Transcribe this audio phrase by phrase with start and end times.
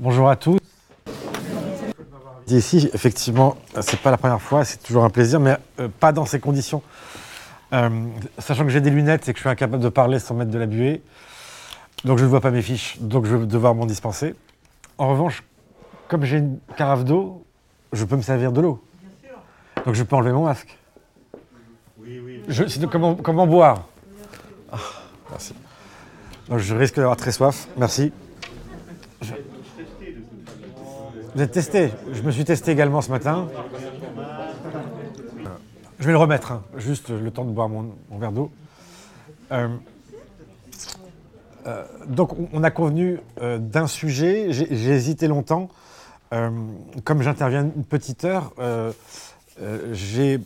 [0.00, 0.58] Bonjour à tous.
[2.46, 6.24] Ici, effectivement, c'est pas la première fois, c'est toujours un plaisir, mais euh, pas dans
[6.24, 6.82] ces conditions.
[7.72, 7.90] Euh,
[8.38, 10.58] sachant que j'ai des lunettes et que je suis incapable de parler sans mettre de
[10.58, 11.02] la buée,
[12.04, 14.36] donc je ne vois pas mes fiches, donc je vais devoir m'en dispenser.
[14.98, 15.42] En revanche,
[16.06, 17.44] comme j'ai une carafe d'eau,
[17.92, 18.80] je peux me servir de l'eau.
[19.84, 20.78] Donc je peux enlever mon masque.
[21.98, 22.42] Oui, oui.
[22.46, 23.88] Je, comment boire?
[24.70, 24.76] Ah,
[25.30, 25.54] Merci.
[26.48, 27.66] Donc, je risque d'avoir très soif.
[27.76, 28.12] Merci.
[31.38, 33.46] Vous êtes testé Je me suis testé également ce matin.
[36.00, 38.50] Je vais le remettre, hein, juste le temps de boire mon, verre d'eau.
[39.52, 39.68] Euh,
[41.68, 44.48] euh, donc, on- a convenu euh, d'un sujet.
[44.50, 45.68] J'ai hésité longtemps.
[46.32, 50.42] Comme j'interviens une petite heure, je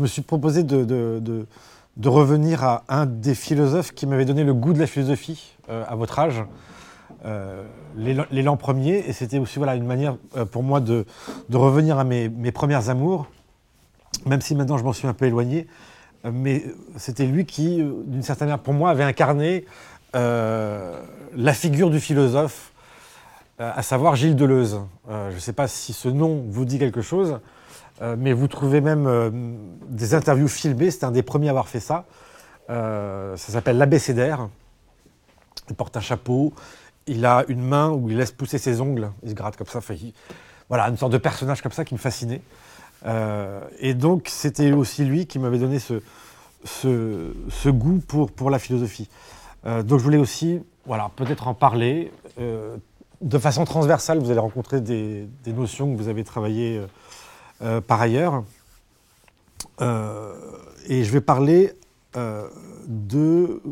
[0.00, 1.46] me suis proposé de,
[2.04, 6.18] revenir à un des philosophes qui m'avait donné le goût de la philosophie à votre
[6.18, 6.42] âge,
[7.26, 7.64] euh,
[7.96, 11.04] l'élan premier, et c'était aussi voilà, une manière euh, pour moi de,
[11.52, 13.26] revenir à mes, premières amours,
[14.26, 15.66] même si maintenant je m'en suis un peu éloigné,
[16.24, 16.64] mais
[16.96, 19.64] c'était lui qui, euh, d'une certaine manière, pour moi, avait incarné
[20.14, 22.72] la figure du philosophe,
[23.58, 24.80] à savoir Gilles Deleuze.
[25.06, 27.38] Je ne sais pas si ce nom vous dit quelque chose.
[28.16, 32.06] Mais vous trouvez même des interviews filmées, c'est un des premiers à avoir fait ça.
[32.68, 34.48] Ça s'appelle l'abécédaire.
[35.68, 36.54] Il porte un chapeau,
[37.06, 39.80] il a une main où il laisse pousser ses ongles, il se gratte comme ça.
[40.68, 42.42] Voilà, une sorte de personnage comme ça qui me fascinait.
[43.04, 49.08] Euh, et donc, c'était aussi lui qui m'avait donné ce, goût pour, la philosophie.
[49.64, 52.12] Euh, donc, je voulais aussi, voilà, peut-être en parler.
[52.40, 52.76] euh,
[53.22, 56.82] de façon transversale, vous allez rencontrer des, notions que vous avez travaillées
[57.86, 58.44] par ailleurs.
[59.80, 61.72] Et je vais parler
[62.14, 63.62] de,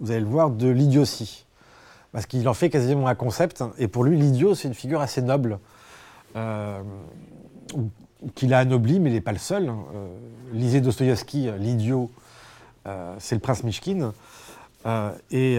[0.00, 1.43] vous allez le voir, de l'idiotie.
[2.14, 3.62] Parce qu'il en fait quasiment un concept.
[3.76, 5.58] Et pour lui, l'idiot, c'est une figure assez noble.
[6.36, 6.82] euh,
[8.34, 9.68] qu'il a anobli, mais il n'est pas le seul.
[9.68, 10.16] Euh,
[10.52, 12.10] lisez Dostoïevski, l'idiot,
[12.86, 14.12] euh, c'est le prince Mishkin.
[15.30, 15.58] Et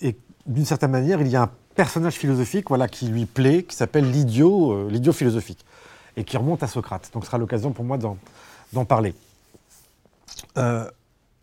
[0.00, 3.74] et d'une certaine manière, il y a un personnage philosophique voilà, qui lui plaît, qui
[3.74, 5.64] s'appelle l'idiot, l'idiot philosophique,
[6.16, 7.10] et qui remonte à Socrate.
[7.12, 9.14] Donc ce sera l'occasion pour moi d'en parler.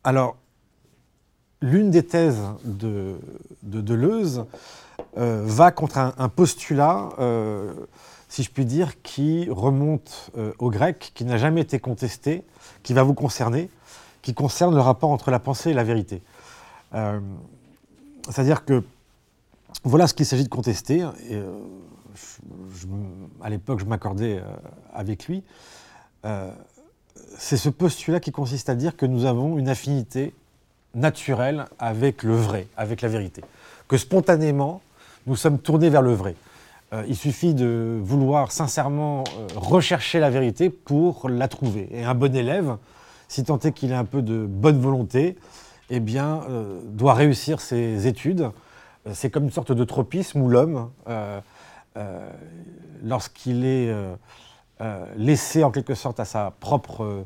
[0.03, 0.37] Alors,
[1.61, 3.19] l'une des thèses de,
[3.63, 4.45] de Deleuze
[5.17, 7.73] euh, va contre un, postulat, euh,
[8.29, 12.43] si je puis dire, qui remonte euh, au grec, qui n'a jamais été contesté,
[12.83, 13.69] qui va vous concerner,
[14.21, 16.21] qui concerne le rapport entre la pensée et la vérité.
[16.93, 17.19] Euh,
[18.25, 18.83] C'est-à-dire que
[19.83, 21.07] voilà ce qu'il s'agit de contester.
[21.29, 21.41] Et,
[23.41, 24.43] à l'époque, je m'accordais
[24.93, 25.43] avec lui.
[27.37, 30.33] C'est ce postulat qui consiste à dire que nous avons une affinité
[30.95, 33.41] naturelle avec le vrai, avec la vérité.
[33.87, 34.81] Que spontanément,
[35.27, 36.35] nous sommes tournés vers le vrai.
[36.93, 41.87] Euh, il suffit de vouloir sincèrement euh, rechercher la vérité pour la trouver.
[41.91, 42.77] Et un bon élève,
[43.29, 45.37] si tant est qu'il ait un peu de bonne volonté,
[45.89, 48.49] eh bien, euh, doit réussir ses études.
[49.13, 50.91] C'est comme une sorte de tropisme où l'homme,
[53.03, 53.91] lorsqu'il est
[55.15, 57.25] laissé en quelque sorte à sa propre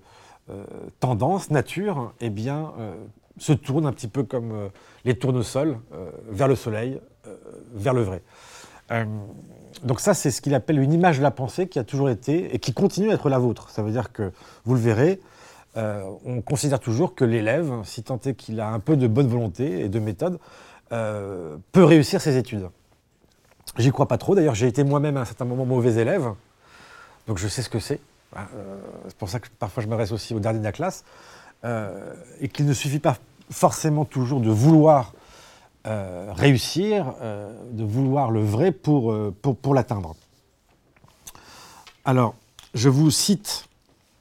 [1.01, 2.71] tendance, nature, eh bien,
[3.37, 4.67] se tourne un petit peu comme euh,
[5.03, 7.35] les tournesols euh, vers le soleil, euh,
[7.73, 8.21] vers le vrai.
[8.91, 9.05] Euh,
[9.83, 12.53] donc ça, c'est ce qu'il appelle une image de la pensée qui a toujours été
[12.53, 13.69] et qui continue à être la vôtre.
[13.69, 14.31] Ça veut dire que,
[14.63, 15.19] vous le verrez,
[15.75, 19.81] on considère toujours que l'élève, si tant est qu'il a un peu de bonne volonté
[19.81, 20.39] et de méthode,
[20.89, 22.69] peut réussir ses études.
[23.77, 24.35] J'y crois pas trop.
[24.35, 26.31] D'ailleurs, j'ai été moi-même à un certain moment mauvais élève,
[27.27, 27.99] donc je sais ce que c'est.
[28.35, 31.03] Euh, c'est pour ça que parfois je m'adresse aussi aux derniers de la classe.
[31.63, 33.17] Euh, et qu'il ne suffit pas
[33.49, 35.13] forcément toujours de vouloir
[35.87, 40.15] euh, réussir, euh, de vouloir le vrai pour, pour, l'atteindre.
[42.03, 42.35] Alors,
[42.75, 43.67] je vous cite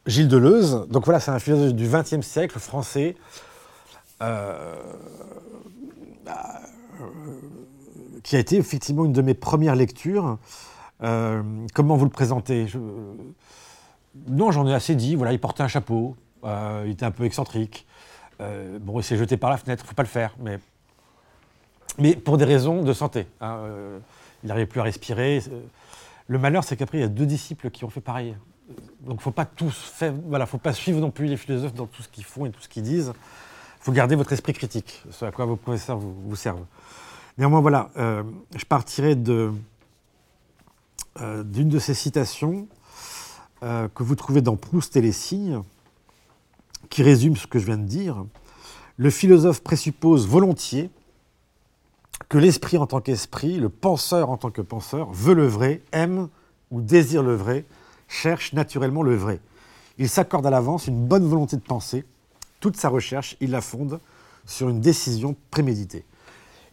[0.07, 0.87] Gilles Deleuze.
[0.89, 3.17] Donc voilà, c'est un philosophe du XXe siècle français.
[4.21, 4.51] bah,
[8.23, 10.39] qui a été effectivement une de mes premières lectures.
[11.01, 12.69] Comment vous le présentez?
[14.29, 15.15] Non, j'en ai assez dit.
[15.15, 17.87] Voilà, il portait un chapeau, il était un peu excentrique.
[18.41, 20.59] Euh, bon, il s'est jeté par la fenêtre, faut pas le faire, mais,
[21.99, 23.27] mais pour des raisons de santé.
[23.41, 23.99] hein, euh,
[24.43, 25.43] il n'arrivait plus à respirer.
[25.51, 25.61] Euh,
[26.29, 28.37] Le malheur, c'est qu'après, il y a deux disciples qui ont fait pareil.
[29.01, 29.47] Donc, faut pas
[30.47, 32.69] faut pas suivre non plus les philosophes dans tout ce qu'ils font et tout ce
[32.69, 33.13] qu'ils disent.
[33.15, 36.65] Il faut garder votre esprit critique, ce à quoi vos professeurs vous, servent.
[37.37, 38.23] Néanmoins, voilà, euh,
[38.57, 39.53] je partirai de,
[41.21, 42.67] euh, d'une de ces citations
[43.63, 45.63] euh, que vous trouvez dans Proust et les signes,
[46.95, 48.25] qui résume ce que je viens de dire.
[48.99, 50.91] Le philosophe présuppose volontiers
[52.29, 56.29] que l'esprit en tant qu'esprit, le penseur en tant que penseur, veut le vrai, aime
[56.71, 57.65] ou désire le vrai,
[58.07, 59.41] cherche naturellement le vrai.
[59.99, 62.05] Il s'accorde à l'avance une bonne volonté de penser.
[62.61, 63.99] Toute sa recherche, il la fonde
[64.47, 66.05] sur une décision préméditée.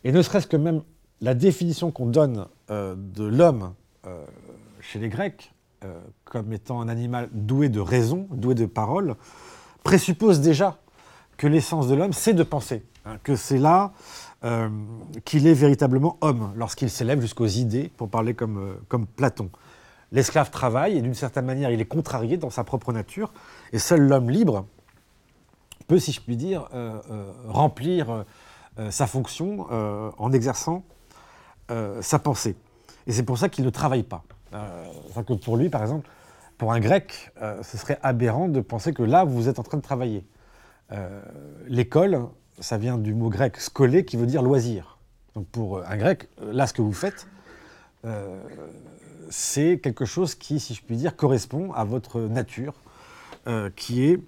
[0.04, 0.84] Et ne serait-ce que même
[1.22, 3.74] la définition qu'on donne euh, de l'homme
[4.06, 4.24] euh,
[4.82, 5.52] chez les Grecs,
[5.84, 9.16] euh, comme étant un animal doué de raison, doué de parole,
[9.84, 10.78] présuppose déjà
[11.38, 13.92] que l'essence de l'homme, c'est de penser, hein, que c'est là
[15.24, 19.52] qu'il est véritablement homme, lorsqu'il s'élève jusqu'aux idées, pour parler comme, comme Platon.
[20.12, 23.32] L'esclave travaille et d'une certaine manière, il est contrarié dans sa propre nature,
[23.72, 24.66] et seul l'homme libre
[25.88, 26.68] peut, si je puis dire,
[27.48, 28.26] remplir
[28.90, 30.84] sa fonction en exerçant
[32.02, 32.56] sa pensée.
[33.06, 34.24] Et c'est pour ça qu'il ne travaille pas.
[34.54, 34.86] Euh,
[35.26, 36.10] que pour lui, par exemple,
[36.62, 39.78] pour un grec, euh, ce serait aberrant de penser que là, vous êtes en train
[39.78, 40.24] de travailler.
[40.92, 41.20] Euh,
[41.66, 42.28] l'école,
[42.60, 45.00] ça vient du mot grec scolé qui veut dire loisir.
[45.34, 47.26] Donc pour un grec, là, ce que vous faites,
[49.32, 52.76] c'est quelque chose qui, si je puis dire, correspond à votre nature,
[53.76, 54.20] qui est,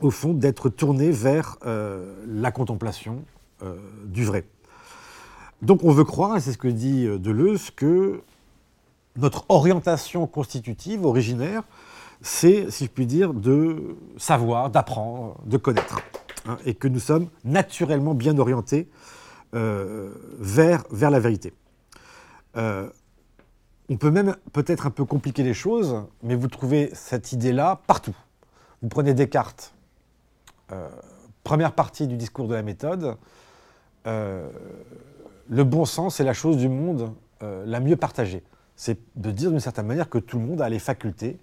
[0.00, 3.24] au fond, d'être tourné vers la contemplation
[4.04, 4.44] du vrai.
[5.62, 8.20] Donc on veut croire, et c'est ce que dit euh, Deleuze, que
[9.16, 11.62] notre orientation constitutive, originaire,
[12.20, 16.00] c'est, si je puis dire, de savoir, d'apprendre, de connaître.
[16.46, 18.88] Hein, et que nous sommes naturellement bien orientés
[19.54, 21.52] euh, vers, vers la vérité.
[22.56, 22.88] Euh,
[23.88, 28.16] on peut même peut-être un peu compliquer les choses, mais vous trouvez cette idée-là partout.
[28.80, 29.74] Vous prenez Descartes,
[31.44, 33.16] première partie du discours de la méthode,
[35.52, 37.12] le bon sens est la chose du monde
[37.42, 38.42] euh, la mieux partagée.
[38.76, 41.38] C'est de dire d'une certaine manière que tout le monde a les facultés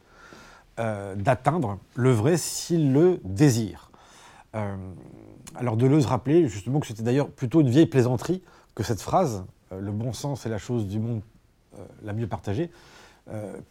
[0.80, 3.92] euh, d'atteindre le vrai s'il le désire.
[4.56, 4.76] Euh,
[5.56, 8.42] alors Deleuze rappelait justement que c'était d'ailleurs plutôt une vieille plaisanterie
[8.76, 11.22] que cette phrase, le bon sens est la chose du monde
[12.04, 12.72] la mieux partagée,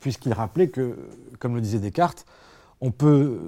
[0.00, 0.96] puisqu'il rappelait que,
[1.38, 2.26] comme le disait Descartes,
[2.80, 3.38] on peut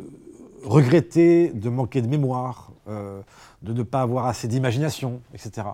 [0.64, 5.68] regretter de manquer de mémoire, de ne pas avoir assez d'imagination, etc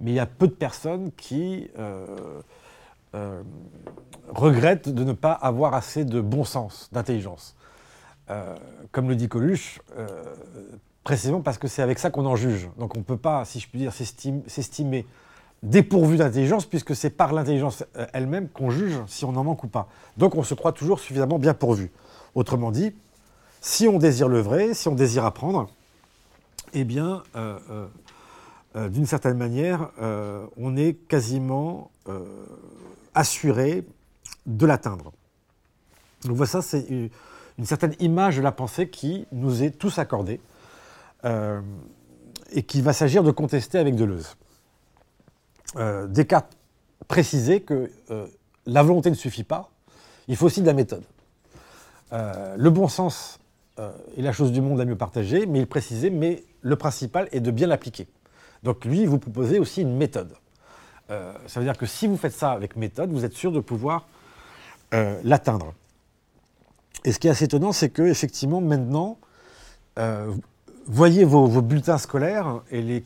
[0.00, 1.68] mais il y a peu de personnes qui
[3.14, 3.42] euh, euh,
[4.28, 7.56] regrettent de ne pas avoir assez de bon sens, d'intelligence.
[8.30, 8.54] Euh,
[8.92, 9.80] comme le dit Coluche,
[11.02, 12.68] précisément parce que c'est avec ça qu'on en juge.
[12.78, 15.06] Donc on ne peut pas, si je puis dire, s'estimer
[15.62, 19.88] dépourvu d'intelligence, puisque c'est par l'intelligence elle-même qu'on juge si on en manque ou pas.
[20.18, 21.90] Donc on se croit toujours suffisamment bien pourvu.
[22.34, 22.92] Autrement dit,
[23.60, 25.68] si on désire le vrai, si on désire apprendre,
[26.74, 27.58] eh bien, euh,
[28.86, 32.24] d'une certaine manière, euh, on est quasiment euh,
[33.14, 33.84] assuré
[34.46, 35.12] de l'atteindre.
[36.24, 37.10] Donc voilà, c'est une,
[37.64, 40.40] certaine image de la pensée qui nous est tous accordée
[42.52, 44.36] et qui va s'agir de contester avec Deleuze.
[46.08, 46.56] Descartes
[47.08, 47.90] précisait que
[48.66, 49.70] la volonté ne suffit pas,
[50.28, 51.02] il faut aussi de la méthode.
[52.12, 53.40] le bon sens
[54.16, 57.40] est la chose du monde la mieux partagée, mais il précisait, mais le principal est
[57.40, 58.06] de bien l'appliquer.
[58.62, 60.34] Donc lui, vous proposez aussi une méthode.
[61.10, 63.60] Euh, ça veut dire que si vous faites ça avec méthode, vous êtes sûr de
[63.60, 64.06] pouvoir
[64.94, 65.74] euh, l'atteindre.
[67.04, 69.18] Et ce qui est assez étonnant, c'est que effectivement maintenant,
[69.98, 70.32] euh,
[70.86, 73.04] voyez vos, bulletins scolaires et les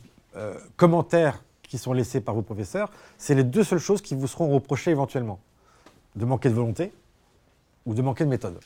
[0.77, 4.49] commentaires qui sont laissés par vos professeurs, c'est les deux seules choses qui vous seront
[4.49, 5.39] reprochées éventuellement.
[6.15, 6.91] De manquer de volonté
[7.85, 8.59] ou de manquer de méthode.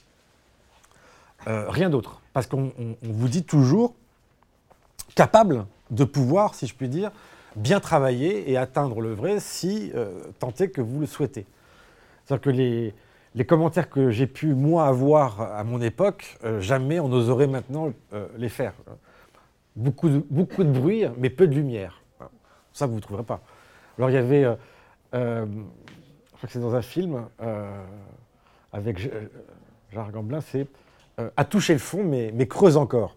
[1.46, 2.22] rien d'autre.
[2.32, 3.96] Parce qu'on vous dit toujours
[5.14, 7.12] capable de pouvoir, si je puis dire,
[7.56, 11.46] bien travailler et atteindre le vrai si euh, tant est que vous le souhaitez.
[12.26, 12.94] C'est-à-dire que les,
[13.46, 18.28] commentaires que j'ai pu, moi, avoir à mon époque, euh, jamais on oserait maintenant euh,
[18.38, 18.74] les faire.
[19.76, 22.02] Beaucoup de, beaucoup de bruit, mais peu de lumière.
[22.74, 23.42] Ça, vous ne trouverez pas.
[23.98, 24.44] Alors, il y avait,
[25.14, 25.46] je
[26.34, 27.26] crois que c'est dans un film,
[28.72, 29.00] avec
[29.92, 30.68] Gérard Gamblin, c'est
[31.36, 33.16] À toucher le fond, mais, mais creuse encore.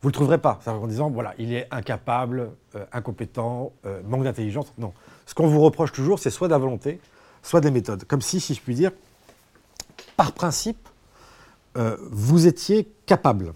[0.00, 0.60] Vous ne le trouverez pas.
[0.66, 4.72] En disant, voilà, il est incapable, euh, incompétent, euh, manque d'intelligence.
[4.78, 4.92] Non.
[5.26, 7.00] Ce qu'on vous reproche toujours, c'est soit de la volonté,
[7.42, 8.04] soit des méthodes.
[8.04, 8.92] Comme si, si je puis dire,
[10.16, 10.88] par principe,
[11.76, 13.52] euh, vous étiez capable.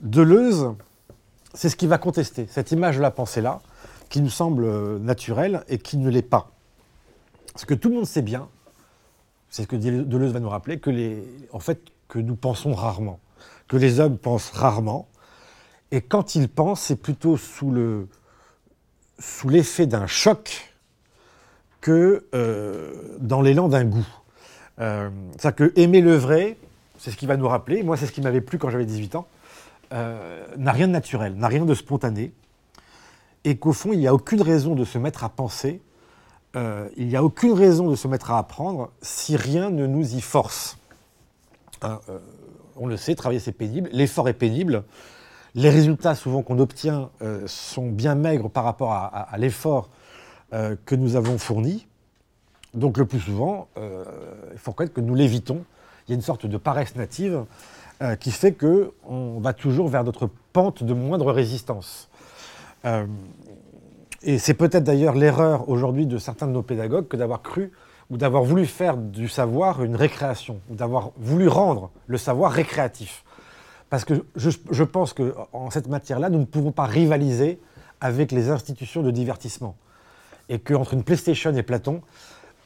[0.00, 0.72] Deleuze,
[1.52, 3.60] c'est ce qui va contester, cette image de la pensée-là,
[4.08, 6.52] qui nous semble naturelle et qui ne l'est pas.
[7.52, 8.48] Parce que tout le monde sait bien,
[9.50, 11.78] c'est ce que Deleuze va nous rappeler, que les, en fait,
[12.08, 13.20] que nous pensons rarement
[13.70, 15.06] que les hommes pensent rarement.
[15.92, 18.08] Et quand ils pensent, c'est plutôt sous, le,
[19.20, 20.74] sous l'effet d'un choc
[21.80, 24.06] que euh, dans l'élan d'un goût.
[24.80, 25.08] Euh,
[25.38, 26.58] c'est-à-dire que aimer le vrai,
[26.98, 29.14] c'est ce qui va nous rappeler, moi c'est ce qui m'avait plu quand j'avais 18
[29.14, 29.28] ans,
[29.92, 32.32] euh, n'a rien de naturel, n'a rien de spontané.
[33.44, 35.80] et qu'au fond, il n'y a aucune raison de se mettre à penser,
[36.56, 40.20] il n'y a aucune raison de se mettre à apprendre si rien ne nous y
[40.20, 40.76] force.
[41.82, 42.00] Hein,
[42.80, 44.82] on le sait, travailler c'est pénible, l'effort est pénible,
[45.54, 49.90] les résultats souvent qu'on obtient euh, sont bien maigres par rapport à, l'effort
[50.84, 51.86] que nous avons fourni.
[52.74, 55.64] Donc le plus souvent, il faut reconnaître que nous l'évitons.
[56.06, 57.44] Il y a une sorte de paresse native
[58.18, 62.10] qui fait qu'on va toujours vers notre pente de moindre résistance.
[62.84, 63.06] Euh,
[64.22, 67.72] et c'est peut-être d'ailleurs l'erreur aujourd'hui de certains de nos pédagogues que d'avoir cru
[68.10, 73.24] ou d'avoir voulu faire du savoir une récréation, ou d'avoir voulu rendre le savoir récréatif.
[73.88, 77.60] Parce que je, pense qu'en cette matière-là, nous ne pouvons pas rivaliser
[78.00, 79.76] avec les institutions de divertissement.
[80.48, 82.00] Et qu'entre une PlayStation et Platon,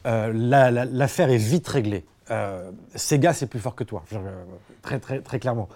[0.05, 2.05] euh, l'affaire est vite réglée.
[2.31, 4.03] Euh, Sega, c'est plus fort que toi,
[4.81, 5.67] très, très, très clairement.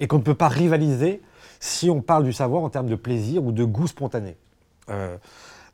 [0.00, 1.22] Et qu'on ne peut pas rivaliser
[1.60, 4.36] si on parle du savoir en termes de plaisir ou de goût spontané.
[4.90, 5.16] Euh,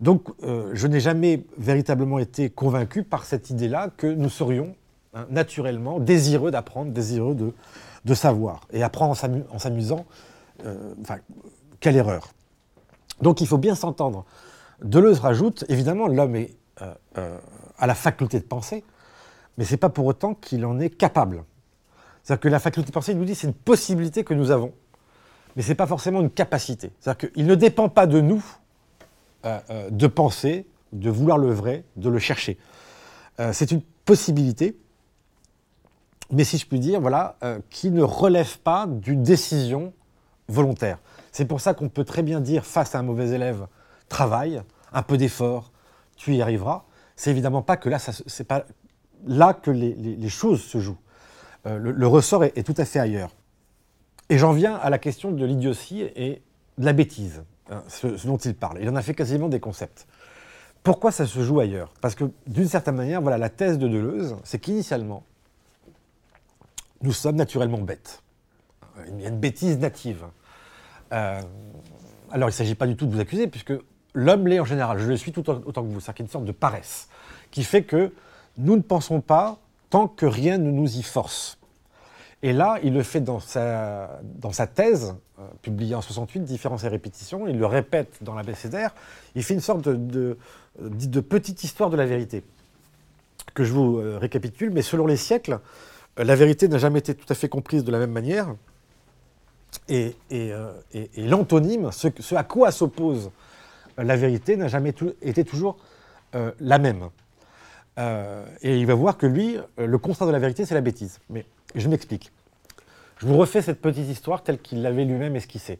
[0.00, 4.74] donc, euh, je n'ai jamais véritablement été convaincu par cette idée-là que nous serions
[5.14, 8.66] hein, naturellement désireux d'apprendre, désireux de, savoir.
[8.72, 9.16] Et apprendre
[9.50, 10.04] en s'amusant,
[10.64, 10.94] euh,
[11.80, 12.32] quelle erreur.
[13.20, 14.24] Donc, il faut bien s'entendre.
[14.82, 16.54] Deleuze rajoute, évidemment, l'homme est
[17.78, 18.82] à la faculté de penser,
[19.56, 21.44] mais ce n'est pas pour autant qu'il en est capable.
[22.22, 24.72] C'est-à-dire que la faculté de penser, il nous dit, c'est une possibilité que nous avons
[25.56, 26.90] mais ce n'est pas forcément une capacité.
[27.00, 28.62] C'est-à-dire qu'il ne dépend pas de nous euh, euh,
[29.44, 32.58] de penser, de vouloir le vrai, de le chercher.
[33.40, 34.76] Euh, c'est une possibilité,
[36.30, 37.36] mais si je puis dire, voilà,
[37.70, 39.92] qui ne relève pas d'une décision
[40.48, 40.98] volontaire.
[41.32, 43.66] C'est pour ça qu'on peut très bien dire face à un mauvais élève,
[44.08, 45.72] travaille, un peu d'effort,
[46.16, 46.84] tu y arriveras.
[47.16, 48.64] C'est évidemment pas que là, c'est pas
[49.26, 50.98] là que les, choses se jouent.
[51.64, 53.30] Le, ressort est tout à fait ailleurs.
[54.28, 56.42] Et j'en viens à la question de l'idiotie et
[56.78, 58.78] de la bêtise, hein, ce, dont il parle.
[58.80, 60.06] Il en a fait quasiment des concepts.
[60.82, 61.92] Pourquoi ça se joue ailleurs?
[62.00, 65.24] Parce que d'une certaine manière, voilà, la thèse de Deleuze, c'est qu'initialement,
[67.02, 68.22] nous sommes naturellement bêtes.
[69.08, 70.24] Il y a une bêtise native.
[71.12, 71.40] Euh,
[72.30, 73.72] alors il ne s'agit pas du tout de vous accuser, puisque
[74.12, 76.52] l'homme l'est en général, je le suis tout autant que vous, c'est une sorte de
[76.52, 77.08] paresse,
[77.50, 78.12] qui fait que
[78.58, 79.58] nous ne pensons pas
[79.90, 81.58] tant que rien ne nous y force.
[82.42, 84.18] Et là, il le fait dans sa
[84.74, 88.94] thèse, euh, publiée en 68, Différence et répétition, il le répète dans l'abécédaire,
[89.34, 90.38] il fait une sorte de,
[90.78, 92.44] de, petite histoire de la vérité,
[93.52, 95.58] que je vous euh, récapitule, mais selon les siècles,
[96.20, 98.54] euh, la vérité n'a jamais été tout à fait comprise de la même manière,
[99.88, 100.14] et,
[101.16, 103.32] l'antonyme, ce, à quoi s'oppose
[103.98, 105.78] la vérité, n'a jamais été toujours
[106.60, 107.08] la même.
[107.98, 111.18] et il va voir que lui, le constat de la vérité, c'est la bêtise.
[111.28, 112.30] Mais je m'explique.
[113.24, 115.78] Je vous refais cette petite histoire telle qu'il l'avait lui-même esquissée.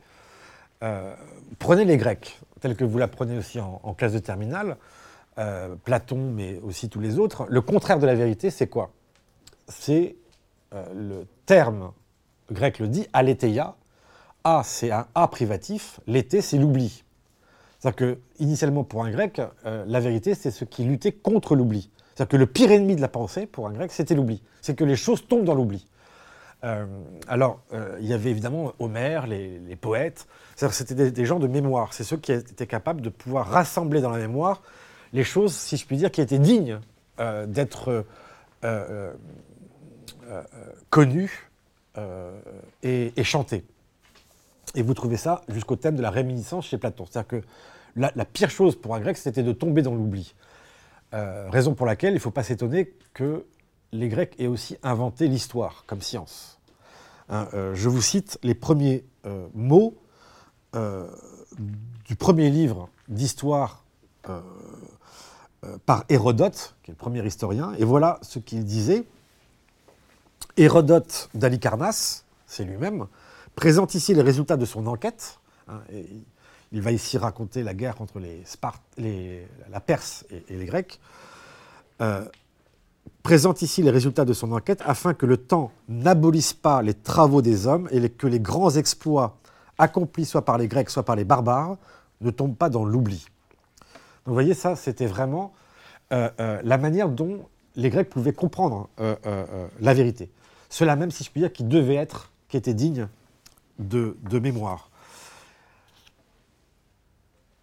[0.83, 1.15] Euh,
[1.59, 4.79] prenez les Grecs, tels que vous l'apprenez aussi en, classe de terminale,
[5.37, 7.45] euh, Platon, mais aussi tous les autres.
[7.51, 8.93] Le contraire de la vérité, c'est quoi?
[9.69, 10.17] C'est
[10.73, 11.93] euh, le terme
[12.51, 13.77] grec le dit, aletheia.
[14.45, 17.05] A, c'est un A privatif, l'été, c'est l'oubli.
[17.79, 21.91] C'est-à-dire que, initialement, pour un grec, la vérité, c'est ce qui luttait contre l'oubli.
[22.15, 24.43] C'est-à-dire que le pire ennemi de la pensée, pour un grec, c'était l'oubli.
[24.63, 25.87] C'est que les choses tombent dans l'oubli.
[26.65, 26.87] Euh,
[27.29, 30.27] alors, euh, il y avait évidemment Homère, les, poètes.
[30.57, 31.93] C'était des, gens de mémoire.
[31.93, 34.63] C'est ceux qui étaient capables de pouvoir rassembler dans la mémoire
[35.13, 36.81] les choses, si je puis dire, qui étaient dignes
[37.21, 38.05] euh, d'être
[40.89, 41.51] connues
[42.83, 43.65] et, chantées.
[44.75, 47.05] Et vous trouvez ça jusqu'au thème de la réminiscence chez Platon.
[47.05, 47.43] C'est-à-dire que
[47.95, 50.35] la, pire chose pour un grec, c'était de tomber dans l'oubli.
[51.13, 53.45] raison pour laquelle il ne faut pas s'étonner que
[53.95, 56.59] les Grecs aient aussi inventé l'histoire comme science.
[57.29, 59.97] Hein, euh, je vous cite les premiers euh, mots
[60.75, 61.09] euh,
[62.05, 63.83] du premier livre d'histoire
[65.85, 69.05] par Hérodote, qui est le premier historien, et voilà ce qu'il disait.
[70.57, 73.07] Hérodote d'Alicarnasse, c'est lui-même,
[73.55, 75.41] présente ici les résultats de son enquête.
[75.69, 75.81] Hein,
[76.73, 78.43] il va ici raconter la guerre entre les
[79.71, 80.99] la Perse et, les Grecs
[83.25, 87.41] présente ici les résultats de son enquête afin que le temps n'abolisse pas les travaux
[87.41, 89.39] des hommes et que les grands exploits
[89.79, 91.79] accomplis soit par les Grecs, soit par les barbares,
[92.21, 93.27] ne tombent pas dans l'oubli.
[93.81, 95.55] Donc vous voyez, ça, c'était vraiment
[96.13, 99.17] euh, euh, la manière dont les Grecs pouvaient comprendre euh,
[99.81, 100.31] la vérité.
[100.69, 103.09] Cela même, si je puis dire, qui devait être, qui était digne
[103.79, 104.91] de, mémoire.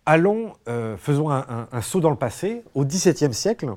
[0.08, 0.54] Allons,
[0.98, 2.64] faisons un, un, saut dans le passé.
[2.74, 3.76] Au XVIIe siècle,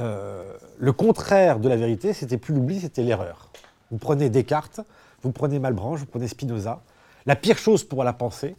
[0.00, 3.50] euh, le contraire de la vérité, c'était plus l'oubli, c'était l'erreur.
[3.90, 4.80] Vous prenez Descartes,
[5.22, 6.82] vous prenez Malebranche, vous prenez Spinoza.
[7.26, 8.56] La pire chose pour la pensée,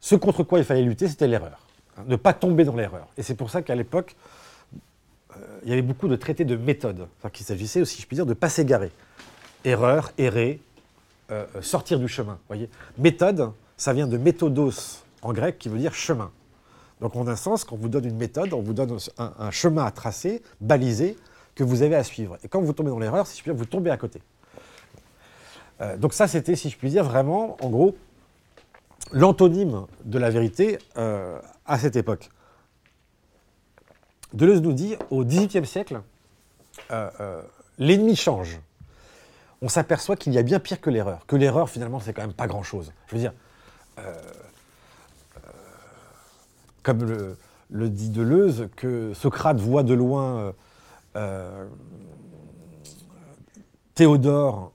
[0.00, 1.66] ce contre quoi il fallait lutter, c'était l'erreur.
[1.96, 3.08] Hein, ne pas tomber dans l'erreur.
[3.16, 4.16] Et c'est pour ça qu'à l'époque,
[5.36, 7.06] euh, il y avait beaucoup de traités de méthode.
[7.32, 8.90] Qu'il s'agissait aussi, je puis dire, de ne pas s'égarer.
[9.64, 10.60] Erreur, errer,
[11.30, 12.38] euh, sortir du chemin.
[12.48, 16.30] Voyez méthode, ça vient de méthodos en grec, qui veut dire chemin.
[17.04, 19.84] Donc en un sens, quand on vous donne une méthode, on vous donne un, chemin
[19.84, 21.18] à tracer, balisé,
[21.54, 22.38] que vous avez à suivre.
[22.42, 24.22] Et quand vous tombez dans l'erreur, si je puis dire, vous tombez à côté.
[25.98, 27.94] donc ça, c'était, si je puis dire, vraiment, en gros,
[29.12, 32.30] l'antonyme de la vérité à cette époque.
[34.32, 36.00] Deleuze nous dit, au XVIIIe siècle,
[36.90, 37.42] euh, euh,
[37.78, 38.58] l'ennemi change.
[39.62, 41.26] On s'aperçoit qu'il y a bien pire que l'erreur.
[41.26, 42.92] Que l'erreur, finalement, c'est quand même pas grand-chose.
[43.08, 43.34] Je veux dire,
[43.98, 44.14] euh,
[46.84, 47.36] comme
[47.70, 50.52] le, dit Deleuze, que Socrate voit de loin
[53.94, 54.72] Théodore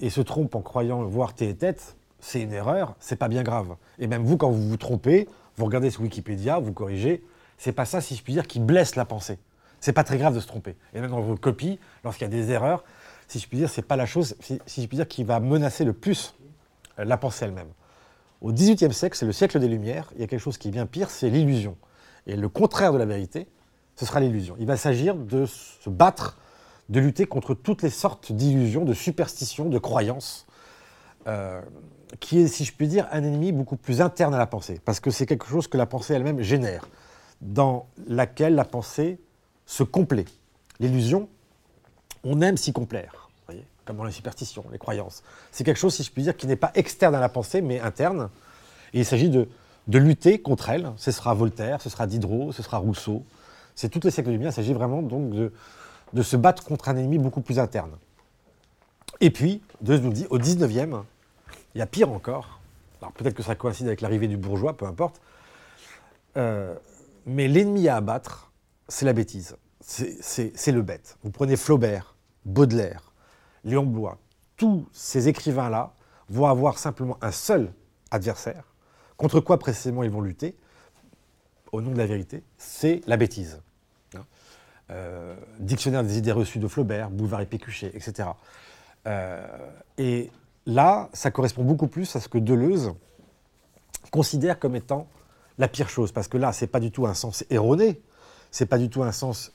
[0.00, 3.76] et se trompe en croyant voir têtes, c'est une erreur, c'est pas bien grave.
[3.98, 7.24] Et même vous, quand vous vous trompez, vous regardez sur Wikipédia, vous corrigez,
[7.58, 9.38] c'est pas ça, si je puis dire, qui blesse la pensée.
[9.80, 10.76] C'est pas très grave de se tromper.
[10.94, 12.84] Et même dans vos copies, lorsqu'il y a des erreurs,
[13.28, 15.84] si je puis dire, c'est pas la chose, si je puis dire, qui va menacer
[15.84, 16.34] le plus
[16.98, 17.68] euh, la pensée elle-même.
[18.40, 20.70] Au XVIIIe siècle, c'est le siècle des Lumières, il y a quelque chose qui est
[20.70, 21.76] bien pire, c'est l'illusion.
[22.26, 23.48] Et le contraire de la vérité,
[23.96, 24.56] ce sera l'illusion.
[24.58, 26.38] Il va s'agir de se battre,
[26.88, 30.46] de lutter contre toutes les sortes d'illusions, de superstitions, de croyances,
[31.26, 31.60] euh,
[32.18, 35.00] qui est, si je puis dire, un ennemi beaucoup plus interne à la pensée, parce
[35.00, 36.88] que c'est quelque chose que la pensée elle-même génère
[37.42, 39.20] dans laquelle la pensée
[39.66, 40.24] se complaît.
[40.78, 41.28] L'illusion,
[42.24, 43.29] on aime s'y complaire,
[44.04, 45.22] les superstitions, les croyances.
[45.52, 47.80] C'est quelque chose, si je puis dire, qui n'est pas externe à la pensée, mais
[47.80, 48.28] interne.
[48.92, 49.48] Et il s'agit de,
[49.86, 50.92] lutter contre elle.
[50.96, 53.24] Ce sera Voltaire, ce sera Diderot, ce sera Rousseau.
[53.74, 54.50] C'est toutes les siècles du bien.
[54.50, 55.52] Il s'agit vraiment donc de,
[56.12, 57.92] de se battre contre un ennemi beaucoup plus interne.
[59.20, 61.02] Et puis, Deleuze nous dit, au 19e,
[61.74, 62.60] il y a pire encore.
[63.00, 65.20] Alors peut-être que ça coïncide avec l'arrivée du bourgeois, peu importe.
[66.36, 66.74] Euh,
[67.26, 68.50] mais l'ennemi à abattre,
[68.88, 69.56] c'est la bêtise.
[69.80, 71.16] C'est le bête.
[71.24, 72.14] Vous prenez Flaubert,
[72.44, 73.09] Baudelaire,
[73.64, 74.18] Léon Blois,
[74.56, 75.94] tous ces écrivains-là
[76.28, 77.72] vont avoir simplement un seul
[78.10, 78.64] adversaire.
[79.16, 80.56] Contre quoi précisément ils vont lutter?
[81.72, 83.60] Au nom de la vérité, c'est la bêtise.
[84.16, 84.24] Hein?
[84.90, 88.30] Euh, dictionnaire des idées reçues de Flaubert, Boulevard et Pécuchet, etc.
[89.06, 89.46] Euh,
[89.98, 90.30] et
[90.66, 92.92] là, ça correspond beaucoup plus à ce que Deleuze
[94.10, 95.06] considère comme étant
[95.58, 98.00] la pire chose, parce que là, ce n'est pas du tout un sens erroné,
[98.50, 99.52] c'est pas du tout un sens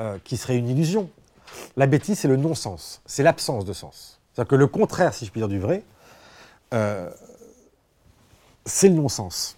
[0.00, 1.10] euh, qui serait une illusion.
[1.76, 4.18] La bêtise, c'est le non-sens, c'est l'absence de sens.
[4.32, 5.84] C'est-à-dire que le contraire, si je puis dire, du vrai,
[6.74, 7.10] euh,
[8.64, 9.56] c'est le non-sens.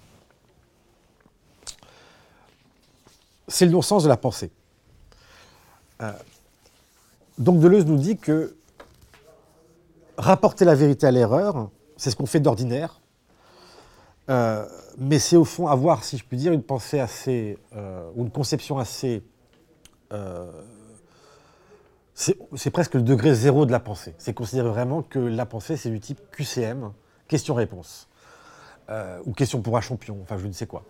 [3.48, 4.50] C'est le non-sens de la pensée.
[6.02, 6.12] Euh,
[7.38, 8.54] donc Deleuze nous dit que
[10.16, 13.00] rapporter la vérité à l'erreur, c'est ce qu'on fait d'ordinaire,
[14.28, 14.66] euh,
[14.98, 17.58] mais c'est au fond avoir, si je puis dire, une pensée assez,
[18.14, 19.22] ou une conception assez...
[22.28, 24.14] Euh, c'est presque le degré zéro de la pensée.
[24.18, 26.92] C'est considérer vraiment que la pensée, c'est du type QCM,
[27.28, 28.08] question-réponse,
[29.24, 30.82] ou question pour un champion, enfin je ne sais quoi.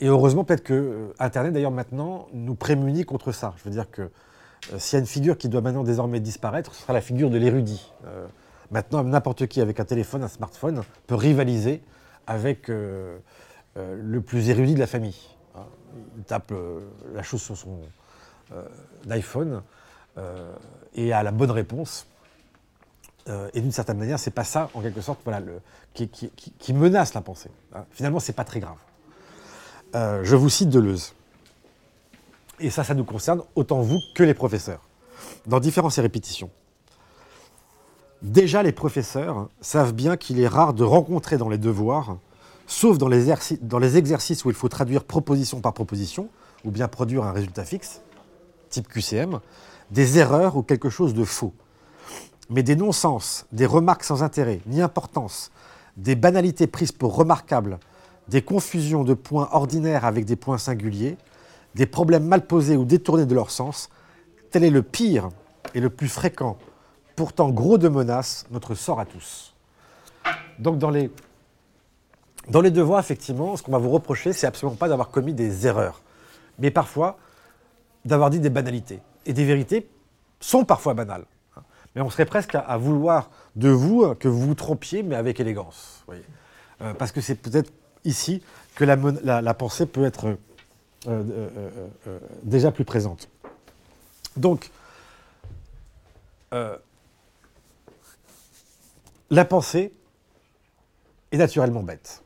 [0.00, 3.54] et heureusement, peut-être que Internet, d'ailleurs, maintenant, nous prémunit contre ça.
[3.58, 4.10] Je veux dire que
[4.78, 7.38] s'il y a une figure qui doit maintenant désormais disparaître, ce sera la figure de
[7.38, 7.92] l'érudit.
[8.72, 11.82] maintenant, n'importe qui avec un téléphone, un smartphone, peut rivaliser
[12.26, 13.18] avec euh,
[13.76, 15.16] euh, le plus érudit de la famille.
[15.54, 15.66] Hein.
[16.16, 16.80] Il tape euh,
[17.14, 17.78] la chose sur son
[19.08, 19.62] iPhone
[20.94, 22.06] et a la bonne réponse.
[23.26, 25.40] et d'une certaine manière, c'est pas ça, en quelque sorte, voilà,
[25.94, 27.50] qui, menace la pensée.
[27.74, 27.84] Hein.
[27.90, 28.78] Finalement, c'est pas très grave.
[29.94, 31.14] je vous cite Deleuze.
[32.60, 34.80] Et ça, ça nous concerne autant vous que les professeurs,
[35.46, 36.50] dans différentes répétitions.
[38.22, 42.18] Déjà, les professeurs savent bien qu'il est rare de rencontrer dans les devoirs,
[42.68, 43.28] sauf dans les,
[43.96, 46.28] exercices où il faut traduire proposition par proposition,
[46.64, 48.00] ou bien produire un résultat fixe,
[48.70, 49.40] type QCM,
[49.92, 51.52] des erreurs ou quelque chose de faux.
[52.50, 55.52] Mais des non-sens, des remarques sans intérêt ni importance,
[55.96, 57.78] des banalités prises pour remarquables,
[58.28, 61.16] des confusions de points ordinaires avec des points singuliers,
[61.74, 63.90] des problèmes mal posés ou détournés de leur sens,
[64.50, 65.28] tel est le pire
[65.74, 66.56] et le plus fréquent
[67.14, 69.54] pourtant gros de menaces, notre sort à tous.
[70.58, 71.10] Donc dans les,
[72.48, 75.66] dans les devoirs, effectivement, ce qu'on va vous reprocher, c'est absolument pas d'avoir commis des
[75.66, 76.00] erreurs,
[76.58, 77.18] mais parfois
[78.04, 79.00] d'avoir dit des banalités.
[79.26, 79.88] Et des vérités
[80.40, 81.26] sont parfois banales.
[81.94, 86.04] Mais on serait presque à, vouloir de vous que vous vous trompiez, mais avec élégance.
[86.80, 87.70] Euh, parce que c'est peut-être
[88.04, 88.42] ici
[88.74, 90.36] que la, pensée peut être euh,
[91.06, 93.28] euh, déjà plus présente.
[94.36, 94.70] Donc,
[99.30, 99.92] la pensée,
[101.30, 102.22] est naturellement bête.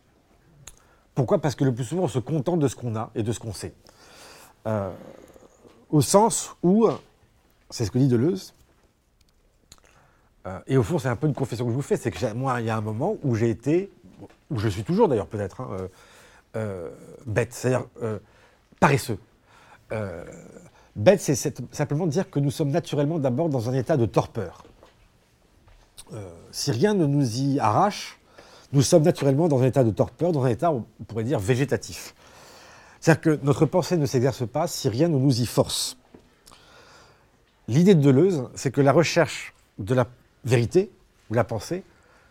[1.14, 1.40] Pourquoi?
[1.40, 3.38] Parce que le plus souvent, on se contente de ce qu'on a et de ce
[3.38, 3.72] qu'on sait.
[5.92, 6.88] Euh, au sens où,
[7.70, 8.55] c'est ce que dit Deleuze,
[10.46, 12.33] euh, et au fond, c'est un peu une confession que je vous fais, c'est que
[12.33, 13.90] moi, il y a un moment où j'ai été,
[14.51, 15.88] où je suis toujours d'ailleurs peut-être, hein,
[16.57, 16.90] euh,
[17.27, 17.87] bête, c'est-à-dire
[18.81, 19.18] paresseux.
[20.94, 24.64] bête, c'est simplement dire que nous sommes naturellement d'abord dans un état de torpeur.
[26.51, 28.18] si rien ne nous y arrache,
[28.72, 32.14] nous sommes naturellement dans un état de torpeur, dans un état, on pourrait dire, végétatif.
[33.07, 35.97] C'est-à-dire que notre pensée ne s'exerce pas si rien ne nous y force.
[37.69, 40.09] L'idée de Deleuze, c'est que la recherche de la
[40.45, 40.90] vérité,
[41.31, 41.85] ou la pensée,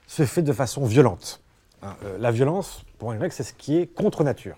[0.06, 1.40] se fait de façon violente.
[1.82, 4.58] Hein, euh, la violence, pour un grec, c'est ce qui est contre nature.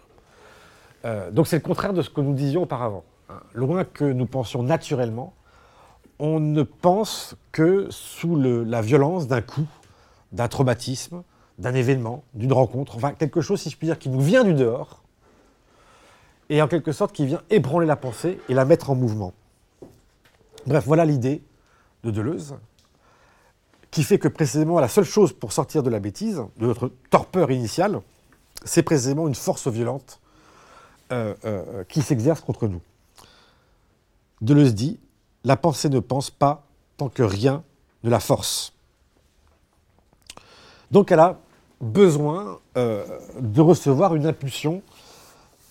[1.05, 3.03] Euh, donc c'est le contraire de ce que nous disions auparavant.
[3.29, 3.39] Hein.
[3.53, 5.35] Loin que nous pensions naturellement,
[6.17, 9.67] on ne pense que sous la violence d'un coup,
[10.31, 11.21] d'un traumatisme,
[11.59, 14.55] d'un événement, d'une rencontre, enfin quelque chose, si je puis dire, qui nous vient du
[14.55, 15.03] dehors,
[16.49, 19.33] et en quelque sorte qui vient ébranler la pensée et la mettre en mouvement.
[20.65, 21.41] Bref, voilà l'idée
[22.03, 22.55] de Deleuze,
[23.91, 27.51] qui fait que précisément la seule chose pour sortir de la bêtise, de notre torpeur
[27.51, 28.01] initiale,
[28.63, 30.19] c'est précisément une force violente
[31.11, 32.81] euh, euh, qui s'exerce contre nous.
[34.41, 34.99] Deleuze dit,
[35.43, 36.65] la pensée ne pense pas
[36.97, 37.63] tant que rien
[38.03, 38.73] ne la force.
[40.91, 41.39] Donc elle a
[41.81, 43.05] besoin euh,
[43.39, 44.81] de recevoir une impulsion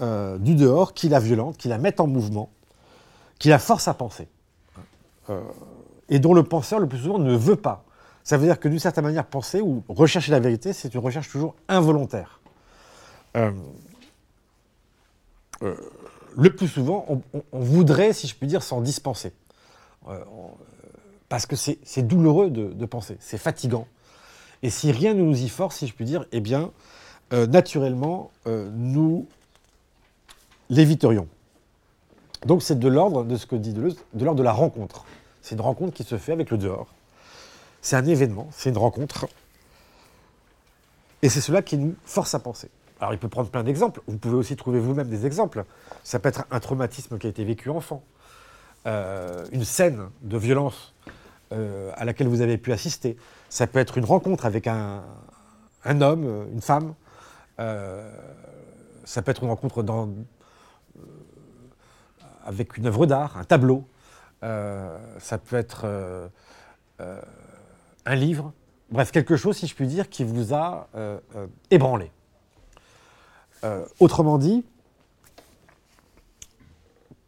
[0.01, 2.51] euh, du dehors qui la violente, qui la met en mouvement,
[3.39, 4.29] qui la force à penser.
[5.31, 5.41] Euh,
[6.09, 7.85] et dont le penseur, le plus souvent, ne veut pas.
[8.25, 11.31] Ça veut dire que d'une certaine manière, penser ou rechercher la vérité, c'est une recherche
[11.31, 12.41] toujours involontaire.
[13.35, 13.53] le
[16.51, 19.33] plus souvent, on, voudrait, si je puis dire, s'en dispenser.
[21.29, 23.87] parce que c'est douloureux de penser, c'est fatigant.
[24.63, 26.71] Et si rien ne nous y force, si je puis dire, eh bien,
[27.33, 29.27] euh, naturellement, euh, nous
[30.71, 31.29] l'éviterions.
[32.45, 35.05] Donc c'est de l'ordre de ce que dit Deleuze, de l'ordre de la rencontre.
[35.43, 36.89] C'est une rencontre qui se fait avec le dehors.
[37.81, 39.29] C'est un événement, c'est une rencontre.
[41.23, 42.71] Et c'est cela qui nous force à penser.
[43.01, 44.01] Alors il peut prendre plein d'exemples.
[44.07, 45.65] Vous pouvez aussi trouver vous-même des exemples.
[46.03, 48.03] Ça peut être un traumatisme qui a été vécu enfant,
[48.87, 50.93] euh, une scène de violence
[51.97, 53.17] à laquelle vous avez pu assister.
[53.49, 55.05] Ça peut être une rencontre avec un,
[55.85, 56.95] homme, une femme.
[57.61, 58.11] Euh,
[59.05, 60.11] ça peut être une rencontre dans, euh,
[62.47, 63.85] avec une œuvre d'art, un tableau.
[64.43, 65.87] Euh, ça peut être
[66.99, 68.53] un livre.
[68.91, 70.89] Bref, quelque chose, si je puis dire, qui vous a
[71.71, 72.11] ébranlé.
[74.01, 74.65] autrement dit,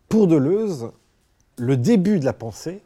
[0.09, 0.91] pour Deleuze,
[1.59, 2.83] le début de la pensée,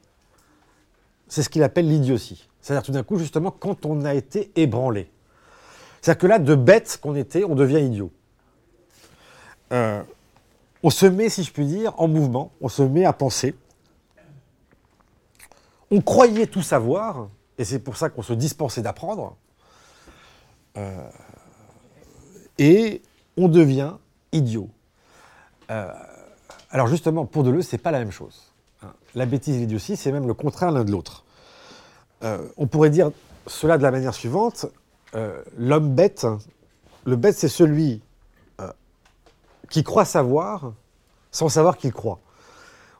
[1.28, 2.48] c'est ce qu'il appelle l'idiotie.
[2.60, 5.10] C'est-à-dire tout d'un coup, justement, quand on a été ébranlé.
[6.00, 8.10] C'est-à-dire que là, de bête qu'on était, on devient idiot.
[10.82, 13.54] On se met, si je puis dire, en mouvement, on se met à penser.
[15.90, 19.36] On croyait tout savoir, et c'est pour ça qu'on se dispensait d'apprendre.
[20.76, 21.08] Euh,
[22.58, 23.02] et
[23.36, 23.94] on devient
[24.32, 24.68] idiot.
[25.70, 25.92] Euh,
[26.70, 28.52] alors justement, pour Deleuze, c'est pas la même chose.
[28.82, 28.92] Hein.
[29.14, 31.24] La bêtise et l'idiotie, c'est même le contraire l'un de l'autre.
[32.24, 33.10] Euh, on pourrait dire
[33.46, 34.66] cela de la manière suivante
[35.58, 36.26] l'homme bête,
[37.04, 38.00] le bête, c'est celui
[39.70, 40.72] qui croit savoir
[41.30, 42.18] sans savoir qu'il croit,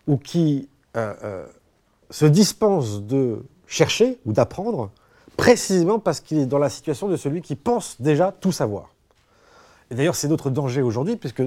[0.06, 4.90] ou qui se dispense de chercher ou d'apprendre
[5.36, 8.90] précisément parce qu'il est dans la situation de celui qui pense déjà tout savoir.
[9.90, 11.42] Et d'ailleurs, c'est notre danger aujourd'hui, puisque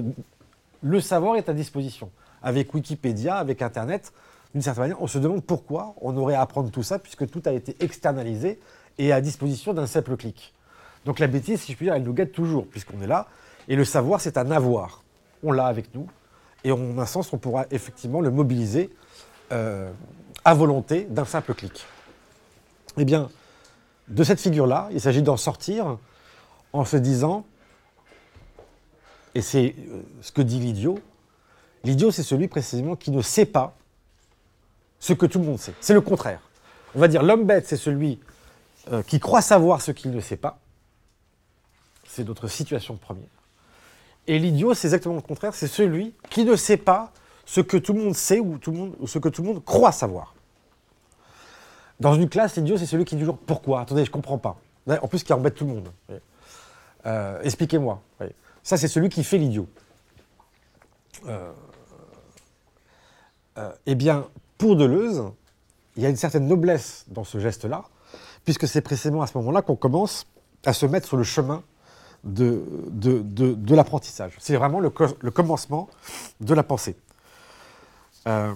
[0.82, 2.10] le savoir est à disposition.
[2.42, 4.12] Avec Wikipédia, avec Internet,
[4.52, 7.42] d'une certaine manière, on se demande pourquoi on aurait à apprendre tout ça, puisque tout
[7.46, 8.60] a été externalisé
[8.98, 10.52] et à disposition d'un simple clic.
[11.04, 13.28] Donc la bêtise, si je puis dire, elle nous guette toujours, puisqu'on est là.
[13.68, 15.02] Et le savoir, c'est un avoir.
[15.46, 16.08] On l'a avec nous.
[16.64, 18.90] Et en un sens, on pourra effectivement le mobiliser
[19.52, 19.90] euh,
[20.44, 21.86] à volonté d'un simple clic.
[22.98, 23.30] Eh bien,
[24.08, 25.98] de cette figure-là, il s'agit d'en sortir
[26.72, 27.46] en se disant,
[29.36, 30.98] et c'est euh, ce que dit l'idiot,
[31.84, 33.76] l'idiot c'est celui précisément qui ne sait pas
[34.98, 35.74] ce que tout le monde sait.
[35.80, 36.40] C'est le contraire.
[36.96, 38.18] On va dire l'homme bête, c'est celui
[38.90, 40.58] euh, qui croit savoir ce qu'il ne sait pas.
[42.04, 43.35] C'est notre situation première.
[44.26, 47.12] Et l'idiot, c'est exactement le contraire, c'est celui qui ne sait pas
[47.44, 48.58] ce que tout le monde sait ou,
[49.06, 50.34] ce que tout le monde croit savoir.
[52.00, 53.82] Dans une classe, l'idiot, c'est celui qui dit toujours pourquoi?
[53.82, 54.58] Attendez, je ne comprends pas.
[54.88, 55.88] En plus, qui embête tout le monde.
[57.06, 58.02] Euh, expliquez-moi.
[58.62, 59.68] Ça, c'est celui qui fait l'idiot.
[61.26, 61.52] Euh,
[63.86, 64.26] eh bien,
[64.58, 65.24] pour Deleuze,
[65.96, 67.84] il y a une certaine noblesse dans ce geste-là,
[68.44, 70.26] puisque c'est précisément à ce moment-là qu'on commence
[70.64, 71.62] à se mettre sur le chemin
[72.26, 74.32] de, l'apprentissage.
[74.38, 75.88] C'est vraiment le, le, commencement
[76.40, 76.96] de la pensée.
[78.26, 78.52] Euh,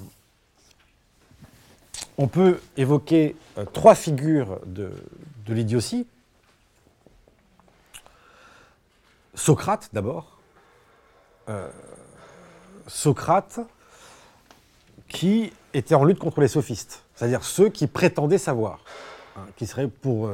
[2.19, 4.93] on peut évoquer euh, trois figures de,
[5.47, 6.07] de l'idiotie.
[9.35, 10.39] Socrate d'abord.
[11.49, 11.69] Euh,
[12.87, 13.61] Socrate
[15.09, 18.81] qui était en lutte contre les sophistes, c'est-à-dire ceux qui prétendaient savoir,
[19.37, 20.31] hein, qui seraient pour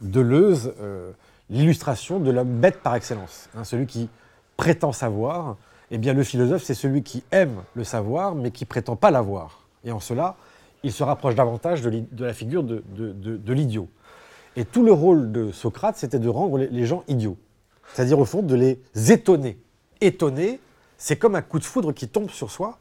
[0.00, 1.12] Deleuze euh,
[1.50, 3.48] l'illustration de l'homme bête par excellence.
[3.56, 4.08] Hein, celui qui
[4.56, 5.56] prétend savoir,
[5.90, 9.66] eh bien le philosophe, c'est celui qui aime le savoir, mais qui prétend pas l'avoir.
[9.84, 10.36] Et en cela,
[10.82, 13.88] il se rapproche davantage de, la figure de, l'idiot.
[14.56, 17.36] Et tout le rôle de Socrate, c'était de rendre les, gens idiots.
[17.92, 18.80] C'est-à-dire, au fond, de les
[19.10, 19.58] étonner.
[20.00, 20.60] Étonner,
[20.98, 22.78] c'est comme un coup de foudre qui tombe sur soi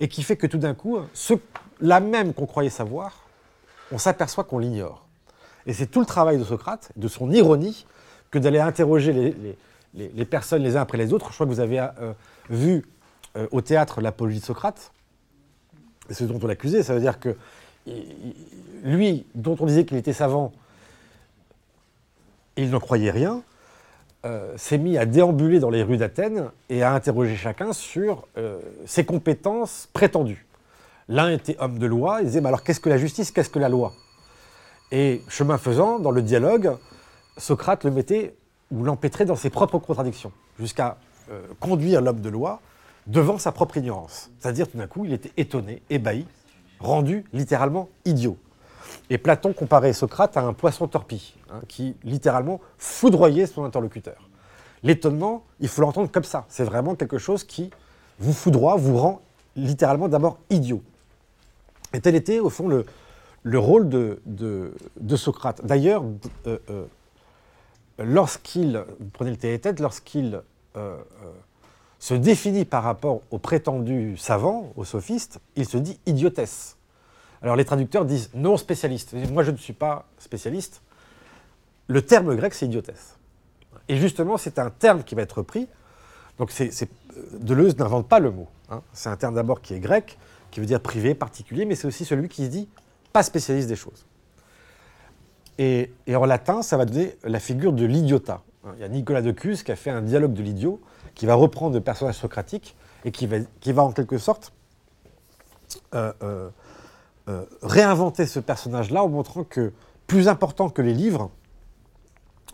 [0.00, 1.34] et qui fait que tout d'un coup, ce,
[1.80, 3.24] la même qu'on croyait savoir,
[3.92, 5.03] on s'aperçoit qu'on l'ignore.
[5.66, 7.86] Et c'est tout le travail de Socrate, de son ironie,
[8.30, 9.34] que d'aller interroger
[9.94, 11.28] les, personnes les uns après les autres.
[11.28, 12.12] Je crois que vous avez euh,
[12.50, 12.84] vu
[13.36, 14.92] euh, au théâtre l'apologie de Socrate,
[16.10, 17.36] ce dont on l'accusait, ça veut dire que
[18.82, 20.52] lui, dont on disait qu'il était savant,
[22.56, 23.42] il n'en croyait rien,
[24.24, 28.26] euh, s'est mis à déambuler dans les rues d'Athènes et à interroger chacun sur
[28.84, 30.46] ses compétences prétendues.
[31.08, 33.58] L'un était homme de loi, il disait, mais alors qu'est-ce que la justice, qu'est-ce que
[33.58, 33.92] la loi?
[34.92, 36.76] Et chemin faisant, dans le dialogue,
[37.36, 38.36] Socrate le mettait
[38.70, 40.98] ou l'empêtrait dans ses propres contradictions, jusqu'à
[41.30, 42.60] euh, conduire l'homme de loi
[43.06, 44.30] devant sa propre ignorance.
[44.38, 46.26] C'est-à-dire, tout d'un coup, il était étonné, ébahi,
[46.80, 48.36] rendu littéralement idiot.
[49.10, 54.28] Et Platon comparait Socrate à un poisson torpille, hein, qui littéralement foudroyait son interlocuteur.
[54.82, 56.44] L'étonnement, il faut l'entendre comme ça.
[56.48, 57.70] C'est vraiment quelque chose qui
[58.18, 59.22] vous foudroie, vous rend
[59.56, 60.82] littéralement d'abord idiot.
[61.92, 62.84] Et tel était, au fond, le,
[63.44, 64.74] le rôle de,
[65.16, 65.64] Socrate.
[65.64, 66.02] D'ailleurs,
[66.46, 66.86] euh, euh,
[67.98, 70.40] lorsqu'il, prenez le tête, lorsqu'il
[70.76, 70.96] euh,
[72.00, 76.76] se définit par rapport au prétendu savant, au sophiste, il se dit idiotesse.
[77.42, 79.14] Alors les traducteurs disent non spécialiste.
[79.30, 80.80] Moi je ne suis pas spécialiste.
[81.86, 83.18] Le terme grec c'est idiotesse.
[83.88, 85.68] Et justement c'est un terme qui va être pris.
[86.38, 86.88] Donc c'est,
[87.38, 88.48] Deleuze n'invente pas le mot.
[88.70, 88.80] Hein.
[88.94, 90.18] C'est un terme d'abord qui est grec,
[90.50, 92.68] qui veut dire privé, particulier, mais c'est aussi celui qui se dit
[93.14, 94.04] pas spécialiste des choses.
[95.56, 98.42] Et, en latin, ça va donner la figure de l'idiota.
[98.74, 100.80] Il y a Nicolas de Cuse qui a fait un dialogue de l'idiot,
[101.14, 102.74] qui va reprendre le personnage socratique
[103.04, 104.52] et qui va, qui va en quelque sorte
[105.94, 106.50] euh, euh,
[107.28, 109.72] euh, réinventer ce personnage-là en montrant que
[110.08, 111.30] plus important que les livres,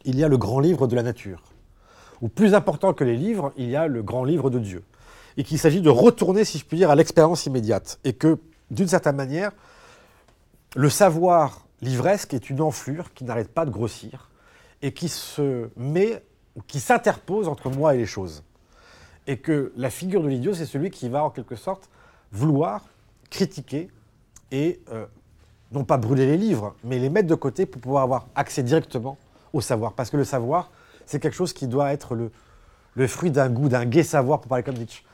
[0.04, 1.42] il y a le grand livre de la nature.
[2.20, 4.84] Ou plus important que les livres, il y a le grand livre de Dieu.
[5.38, 7.98] Et qu'il s'agit de retourner, si je puis dire, à l'expérience immédiate.
[8.04, 8.38] Et que,
[8.70, 9.52] d'une certaine manière,
[10.76, 14.30] le savoir livresque est une enflure qui n'arrête pas de grossir
[14.82, 16.22] et qui se met,
[16.66, 18.44] qui s'interpose entre moi et les choses.
[19.26, 21.90] Et que la figure de l'idiot, c'est celui qui va en quelque sorte
[22.32, 22.84] vouloir
[23.30, 23.88] critiquer
[24.50, 25.06] et euh,
[25.72, 29.18] non pas brûler les livres, mais les mettre de côté pour pouvoir avoir accès directement
[29.52, 29.92] au savoir.
[29.92, 30.70] Parce que le savoir,
[31.06, 34.64] c'est quelque chose qui doit être le, fruit d'un goût, d'un gai savoir, pour parler
[34.64, 35.04] comme Nietzsche.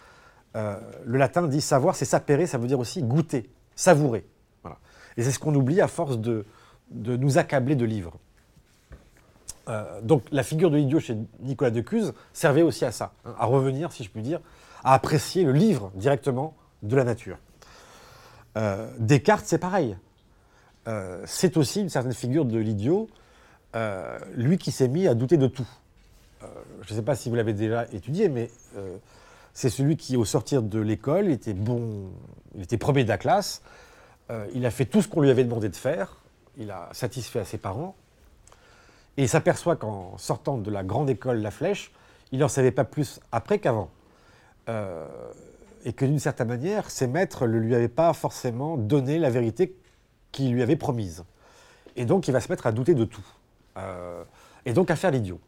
[0.55, 4.27] Euh, le latin dit savoir, c'est sapere, ça veut dire aussi goûter, savourer.
[5.17, 6.45] Et c'est ce qu'on oublie à force de,
[6.91, 8.19] nous accabler de livres.
[9.69, 13.47] Euh, donc la figure de l'idiot chez Nicolas Decuse servait aussi à ça, hein, à
[13.47, 14.41] revenir, si je puis dire,
[14.85, 17.39] à apprécier le livre directement de la nature.
[18.57, 19.97] Euh, Descartes, c'est pareil.
[20.87, 23.09] Euh, c'est aussi une certaine figure de l'idiot,
[24.35, 25.69] lui qui s'est mis à douter de tout.
[26.41, 28.51] je ne sais pas si vous l'avez déjà étudié, mais
[29.53, 32.11] c'est celui qui, au sortir de l'école, était bon,
[32.55, 33.61] il était premier de la classe,
[34.31, 36.17] euh, il a fait tout ce qu'on lui avait demandé de faire,
[36.57, 37.95] il a satisfait à ses parents,
[39.17, 41.93] et il s'aperçoit qu'en sortant de la grande école La Flèche,
[42.33, 43.91] il n'en savait pas plus après qu'avant.
[44.69, 45.07] Euh,
[45.85, 49.77] et que d'une certaine manière, ses maîtres ne lui avaient pas forcément donné la vérité
[50.33, 51.25] qu'ils lui avaient promise.
[51.95, 53.25] Et donc il va se mettre à douter de tout.
[53.79, 54.25] Euh,
[54.65, 55.41] et donc à faire l'idiot.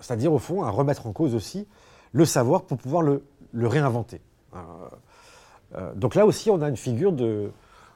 [0.00, 1.66] C'est-à-dire au fond à remettre en cause aussi
[2.12, 3.22] le savoir pour pouvoir le
[3.66, 4.22] réinventer.
[5.76, 7.50] Euh, donc là aussi, on a une figure de,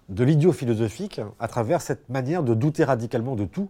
[0.08, 3.68] de l'idiot philosophique à travers cette manière de douter radicalement de tout,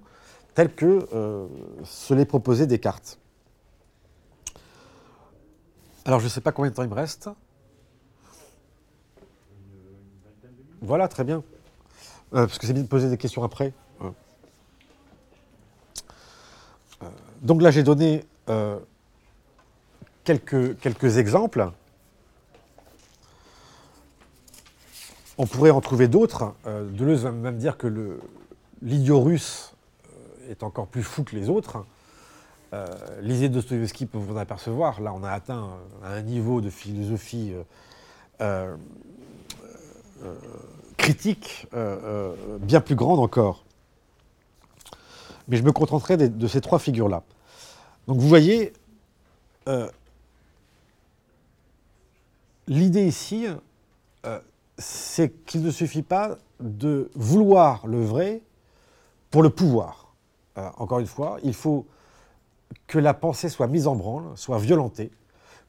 [0.54, 1.46] tel que euh,
[1.84, 3.18] se l'est proposé Descartes.
[6.04, 7.30] Alors je ne sais pas combien de temps il me reste.
[10.82, 11.42] Voilà, très bien.
[12.34, 13.72] Euh, parce que c'est bien de poser des questions après.
[17.42, 18.24] donc là, j'ai donné
[20.24, 21.70] quelques, quelques exemples.
[25.36, 26.54] On pourrait en trouver d'autres.
[26.66, 28.18] Euh, Deleuze va même dire que
[28.82, 29.74] l'idiot russe
[30.48, 31.84] est encore plus fou que les autres.
[32.74, 32.86] Euh,
[33.20, 35.00] lisez Dostoïevski pour vous en apercevoir.
[35.00, 37.52] Là, on a atteint un niveau de philosophie
[38.40, 38.74] euh,
[40.22, 40.34] euh,
[40.96, 41.68] critique
[42.60, 43.64] bien plus grande encore.
[45.46, 47.22] Mais je me contenterai de ces trois figures-là.
[48.08, 48.72] Donc vous voyez,
[52.66, 53.46] l'idée ici,
[54.78, 58.42] c'est qu'il ne suffit pas de vouloir le vrai
[59.30, 60.14] pour le pouvoir.
[60.58, 61.86] Euh, encore une fois, il faut
[62.86, 65.10] que la pensée soit mise en branle, soit violentée,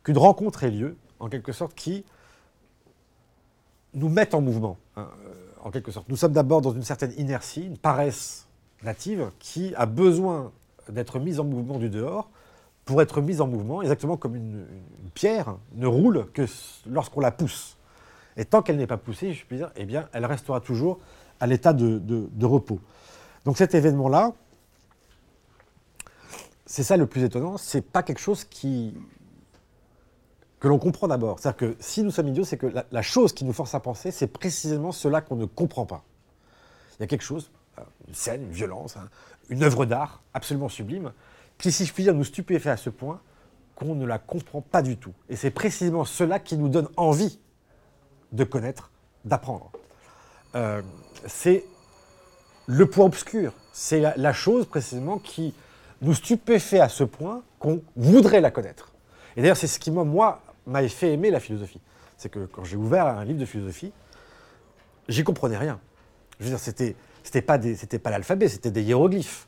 [0.03, 2.05] qu'une rencontre ait lieu, en quelque sorte, qui
[3.93, 4.77] nous mette en mouvement.
[4.95, 6.07] Hein, euh, en quelque sorte.
[6.07, 8.47] Nous sommes d'abord dans une certaine inertie, une paresse
[8.83, 10.51] native, qui a besoin
[10.89, 12.29] d'être mise en mouvement du dehors
[12.85, 14.63] pour être mise en mouvement, exactement comme une
[15.15, 16.45] pierre ne roule que
[16.85, 17.74] lorsqu'on la pousse.
[18.37, 20.99] Et tant qu'elle n'est pas poussée, je puis dire, eh bien, elle restera toujours
[21.39, 22.79] à l'état de, repos.
[23.45, 24.33] Donc cet événement-là,
[26.65, 28.91] c'est ça le plus étonnant, c'est pas quelque chose que
[30.67, 31.39] l'on comprend d'abord.
[31.39, 34.11] C'est-à-dire que si nous sommes idiots, c'est que la, chose qui nous force à penser,
[34.11, 36.03] c'est précisément cela qu'on ne comprend pas.
[36.97, 39.09] Il y a quelque chose, euh, une scène, une violence, hein,
[39.49, 41.11] une œuvre d'art absolument sublime,
[41.57, 43.21] qui, si je puis dire, nous stupéfait à ce point
[43.75, 45.13] qu'on ne la comprend pas du tout.
[45.29, 47.39] Et c'est précisément cela qui nous donne envie
[48.31, 48.91] de connaître,
[49.23, 49.71] d'apprendre.
[50.55, 50.81] Euh,
[51.27, 51.65] c'est
[52.67, 55.53] le point obscur, c'est la, chose précisément qui
[56.01, 58.91] nous stupéfait à ce point qu'on voudrait la connaître.
[59.35, 61.81] Et d'ailleurs, c'est ce qui, moi, m'a fait aimer la philosophie.
[62.17, 63.91] C'est que quand j'ai ouvert un livre de philosophie,
[65.09, 65.79] j'y comprenais rien.
[66.39, 69.47] Je veux dire, c'était, c'était pas, pas l'alphabet, c'était des hiéroglyphes.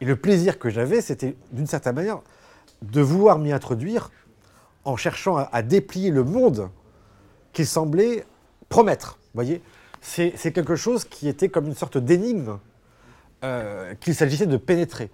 [0.00, 2.20] Et le plaisir que j'avais, c'était d'une certaine manière
[2.82, 4.10] de vouloir m'y introduire
[4.84, 6.70] en cherchant à déplier le monde
[7.56, 8.26] qu'il semblait
[8.68, 9.18] promettre.
[9.32, 9.62] voyez
[10.02, 12.58] c'est, quelque chose qui était comme une sorte d'énigme
[13.42, 15.10] euh, qu'il s'agissait de pénétrer.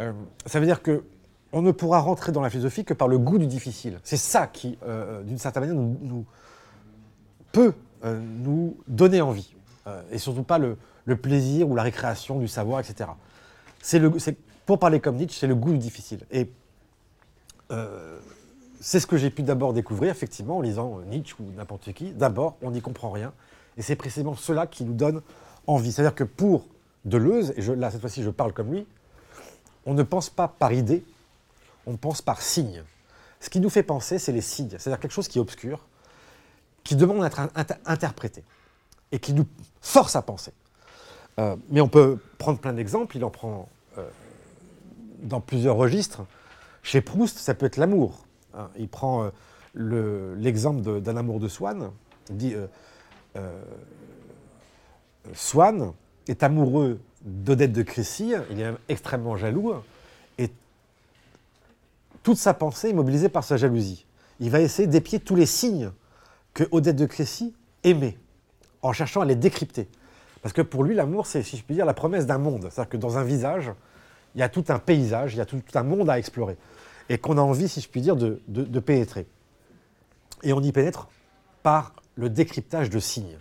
[0.00, 0.12] Euh,
[0.46, 1.04] ça veut dire que
[1.52, 4.00] on ne pourra rentrer dans la philosophie que par le goût du difficile.
[4.04, 6.24] C'est ça qui, euh, d'une certaine manière, nous,
[7.52, 9.54] peut nous donner envie.
[10.10, 10.76] et surtout pas le,
[11.16, 13.10] plaisir ou la récréation du savoir, etc.
[13.80, 14.00] C'est
[14.64, 16.20] pour parler comme Nietzsche, c'est le goût du difficile.
[16.30, 16.50] Et
[18.86, 22.12] c'est ce que j'ai pu d'abord découvrir, effectivement, en lisant Nietzsche ou n'importe qui.
[22.12, 23.32] D'abord, on n'y comprend rien.
[23.76, 25.22] Et c'est précisément cela qui nous donne
[25.66, 25.90] envie.
[25.90, 26.68] C'est-à-dire que pour
[27.04, 28.86] Deleuze, et là, cette fois-ci, je parle comme lui,
[29.86, 31.04] on ne pense pas par idée,
[31.84, 32.84] on pense par signe.
[33.40, 34.76] Ce qui nous fait penser, c'est les signes.
[34.78, 35.84] C'est-à-dire quelque chose qui est obscur,
[36.84, 37.40] qui demande d'être
[37.86, 38.44] interprété,
[39.10, 39.46] et qui nous
[39.80, 40.52] force à penser.
[41.40, 43.68] Euh, mais on peut prendre plein d'exemples, il en prend
[43.98, 44.08] euh,
[45.24, 46.22] dans plusieurs registres.
[46.84, 48.25] Chez Proust, ça peut être l'amour.
[48.56, 49.30] Hein, il prend
[49.76, 51.90] euh, l'exemple d'un amour de Swann.
[52.30, 52.66] Il dit euh,
[53.36, 53.62] euh,
[55.34, 55.92] Swann
[56.28, 59.74] est amoureux d'Odette de Crécy, il est extrêmement jaloux,
[60.38, 60.50] et
[62.22, 64.06] toute sa pensée est mobilisée par sa jalousie.
[64.40, 65.90] Il va essayer d'épier tous les signes
[66.54, 68.16] que Odette de Crécy aimait,
[68.82, 69.88] en cherchant à les décrypter.
[70.42, 72.68] Parce que pour lui, l'amour, c'est, si je puis dire, la promesse d'un monde.
[72.70, 73.72] C'est-à-dire que dans un visage,
[74.34, 76.56] il y a tout un paysage, il y a tout un monde à explorer
[77.08, 79.26] et qu'on a envie, si je puis dire, de, pénétrer.
[80.42, 81.08] Et on y pénètre
[81.62, 83.38] par le décryptage de signes.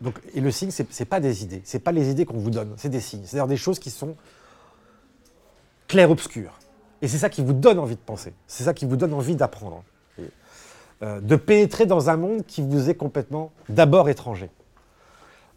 [0.00, 2.38] Donc, et le signe, ce n'est pas des idées, ce n'est pas les idées qu'on
[2.38, 3.24] vous donne, c'est des signes.
[3.24, 4.16] C'est-à-dire des choses qui sont
[5.88, 6.58] clair-obscures.
[7.02, 9.36] Et c'est ça qui vous donne envie de penser, c'est ça qui vous donne envie
[9.36, 9.84] d'apprendre.
[11.00, 14.50] Euh, de pénétrer dans un monde qui vous est complètement d'abord étranger.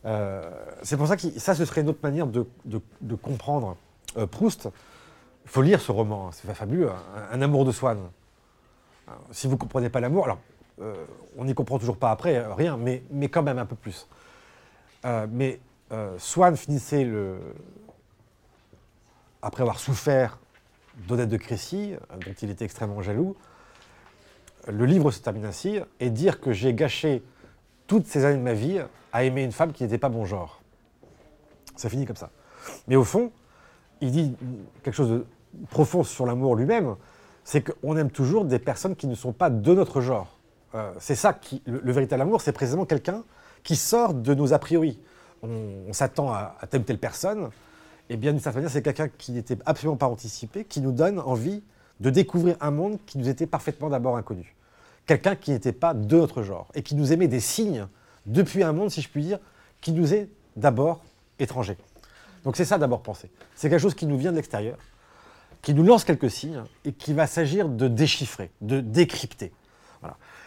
[0.06, 0.48] Euh,
[0.84, 2.46] c'est pour ça que ça, ce serait une autre manière de,
[3.16, 3.76] comprendre
[4.18, 4.70] euh, Proust.
[5.46, 6.90] Il faut lire ce roman, hein, c'est fabuleux.
[6.90, 7.28] Hein.
[7.32, 8.00] Un, amour de Swann.
[9.32, 10.40] Si vous ne comprenez pas l'amour, alors
[10.82, 11.06] euh,
[11.38, 14.08] on n'y comprend toujours pas après, euh, rien, mais, quand même un peu plus.
[15.06, 15.60] Euh, mais
[16.18, 17.38] Swann finissait le.
[19.42, 20.40] Après avoir souffert
[21.08, 23.36] d'Odette de Crécy, dont il était extrêmement jaloux,
[24.68, 27.24] le livre se termine ainsi, et dire que j'ai gâché
[27.88, 28.80] toutes ces années de ma vie
[29.12, 30.62] à aimer une femme qui n'était pas bon genre.
[31.76, 32.30] Ça finit comme ça.
[32.88, 33.32] Mais au fond,
[34.02, 34.36] il dit
[34.84, 35.26] quelque chose de
[35.70, 36.96] profond sur l'amour lui-même,
[37.44, 40.38] c'est qu'on aime toujours des personnes qui ne sont pas de notre genre.
[40.76, 41.62] Euh, c'est ça qui.
[41.66, 43.24] Le, véritable amour, c'est précisément quelqu'un
[43.64, 45.00] qui sort de nos a priori.
[45.44, 47.50] On, s'attend à, telle ou telle personne,
[48.10, 51.20] et bien d'une certaine manière, c'est quelqu'un qui n'était absolument pas anticipé, qui nous donne
[51.20, 51.64] envie
[52.00, 54.56] de découvrir un monde qui nous était parfaitement d'abord inconnu.
[55.08, 57.88] Quelqu'un qui n'était pas de notre genre, et qui nous émet des signes
[58.28, 59.40] depuis un monde, si je puis dire,
[59.82, 61.04] qui nous est d'abord
[61.40, 61.76] étranger.
[62.44, 63.30] Donc c'est ça d'abord penser.
[63.56, 64.78] C'est quelque chose qui nous vient de l'extérieur,
[65.62, 69.52] qui nous lance quelques signes et qui va s'agir de déchiffrer, de décrypter.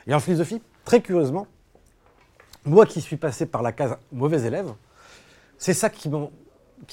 [0.07, 1.47] Et en philosophie, très curieusement,
[2.65, 4.73] moi qui suis passé par la case mauvais élève,
[5.59, 6.09] c'est ça qui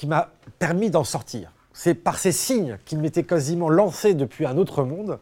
[0.06, 1.52] m'a permis d'en sortir.
[1.72, 5.18] c'est par ces signes qui m'étaient quasiment lancés depuis un autre monde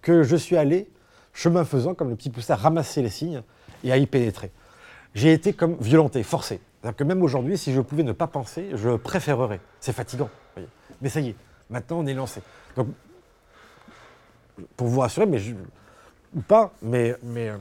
[0.00, 0.90] que je suis allé,
[1.32, 3.42] chemin faisant, comme le petit poussin, ramasser les signes
[3.84, 4.50] et à y pénétrer.
[5.14, 6.60] J'ai été comme violenté, forcé.
[6.82, 9.60] C'est-à-dire que même aujourd'hui, si je pouvais ne pas penser, je préférerais.
[9.78, 10.28] C'est fatigant.
[11.00, 11.36] Mais ça y est,
[11.70, 12.42] maintenant on est lancé.
[12.74, 12.88] Donc,
[14.76, 15.54] pour vous rassurer, mais je,
[16.34, 17.56] ou pas, mais, mais euh,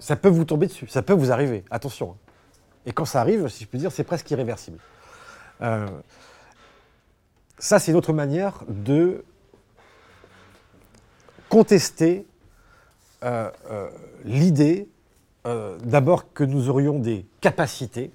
[0.00, 1.64] ça peut vous tomber dessus, ça peut vous arriver.
[1.70, 2.12] Attention.
[2.12, 2.30] Hein.
[2.86, 4.78] Et quand ça arrive, si je puis dire, c'est presque irréversible.
[5.62, 5.86] Euh,
[7.58, 9.24] ça, c'est une autre manière de
[11.48, 12.26] contester
[13.22, 13.50] euh,
[14.24, 14.88] l'idée,
[15.44, 18.12] d'abord, que nous aurions des capacités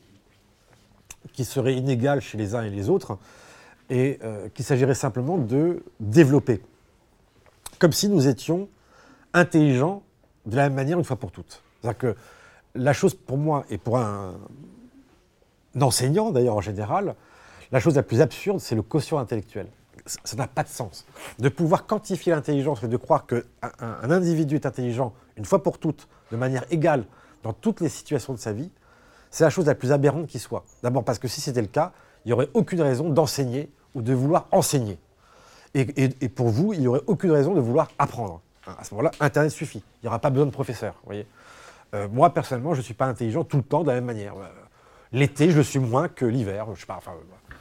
[1.33, 3.17] qui seraient inégales chez les uns et les autres,
[3.89, 4.19] et
[4.53, 6.61] qu'il s'agirait simplement de développer.
[7.77, 8.67] Comme si nous étions
[9.33, 10.01] intelligents
[10.45, 11.61] de la même manière une fois pour toutes.
[11.81, 12.15] C'est-à-dire que
[12.73, 14.35] la chose pour moi, et pour un
[15.79, 17.15] enseignant d'ailleurs en général,
[17.71, 19.67] la chose la plus absurde, c'est le quotient intellectuel.
[20.23, 21.05] Ça n'a pas de sens.
[21.39, 25.79] De pouvoir quantifier l'intelligence et de croire qu'un un individu est intelligent une fois pour
[25.79, 27.05] toutes, de manière égale,
[27.43, 28.71] dans toutes les situations de sa vie,
[29.35, 30.63] c'est la chose la plus aberrante qui soit.
[30.81, 31.91] D'abord parce que si c'était le cas,
[32.23, 34.97] il n'y aurait aucune raison d'enseigner ou de vouloir enseigner.
[35.73, 38.39] Et, pour vous, il n'y aurait aucune raison de vouloir apprendre.
[38.65, 39.83] À ce moment-là, Internet suffit.
[40.01, 40.95] Il n'y aura pas besoin de professeur.
[41.03, 41.27] Voyez
[41.93, 44.35] euh, moi, personnellement, je ne suis pas intelligent tout le temps de la même manière.
[44.37, 44.47] Euh,
[45.11, 46.67] l'été, je suis moins que l'hiver.
[46.73, 47.11] Je sais pas, enfin,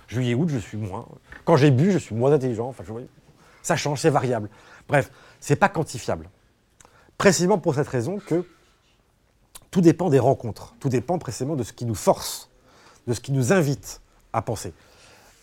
[0.06, 1.08] Juillet, août, je suis moins.
[1.44, 2.68] Quand j'ai bu, je suis moins intelligent.
[2.68, 2.84] Enfin,
[3.62, 4.48] ça change, c'est variable.
[4.88, 5.10] Bref,
[5.40, 6.30] c'est pas quantifiable.
[7.18, 8.44] Précisément pour cette raison que
[9.74, 10.76] tout dépend des rencontres.
[10.78, 12.48] Tout dépend précisément de ce qui nous force,
[13.08, 14.00] de ce qui nous invite
[14.32, 14.72] à penser.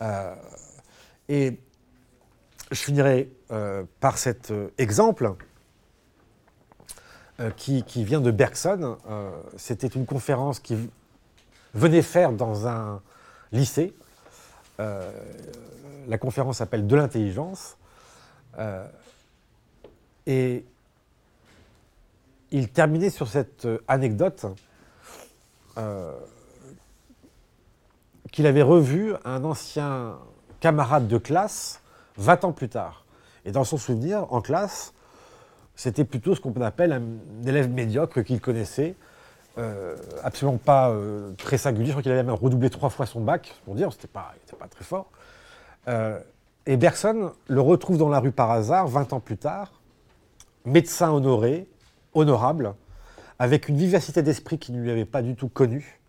[0.01, 0.33] Euh,
[1.27, 1.59] et
[2.71, 5.33] je finirai euh, par cet euh, exemple
[7.57, 8.97] qui, vient de Bergson.
[9.57, 10.77] C'était une conférence qui
[11.73, 13.01] venait faire dans un
[13.51, 13.93] lycée
[14.77, 17.77] la conférence s'appelle De l'intelligence.
[20.25, 20.65] Et
[22.51, 24.45] il terminait sur cette anecdote
[25.77, 26.13] euh,
[28.31, 30.17] qu'il avait revu un ancien
[30.59, 31.81] camarade de classe
[32.17, 33.05] 20 ans plus tard.
[33.45, 34.93] Et dans son souvenir, en classe,
[35.75, 38.95] c'était plutôt ce qu'on appelle un élève médiocre qu'il connaissait,
[39.57, 41.87] euh, absolument pas euh, très singulier.
[41.87, 44.67] Je crois qu'il avait même redoublé trois fois son bac, pour dire, c'était pas, pas
[44.67, 45.09] très fort.
[45.87, 46.19] Euh,
[46.65, 49.71] et Bergson le retrouve dans la rue par hasard, 20 ans plus tard,
[50.65, 51.67] médecin honoré,
[52.13, 52.75] honorable,
[53.39, 55.99] avec une vivacité d'esprit qu'il ne lui avait pas du tout connue.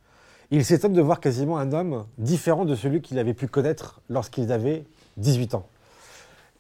[0.51, 4.53] Il s'étonne de voir quasiment un homme différent de celui qu'il avait pu connaître lorsqu'il
[4.53, 4.85] avait
[5.17, 5.67] 18 ans.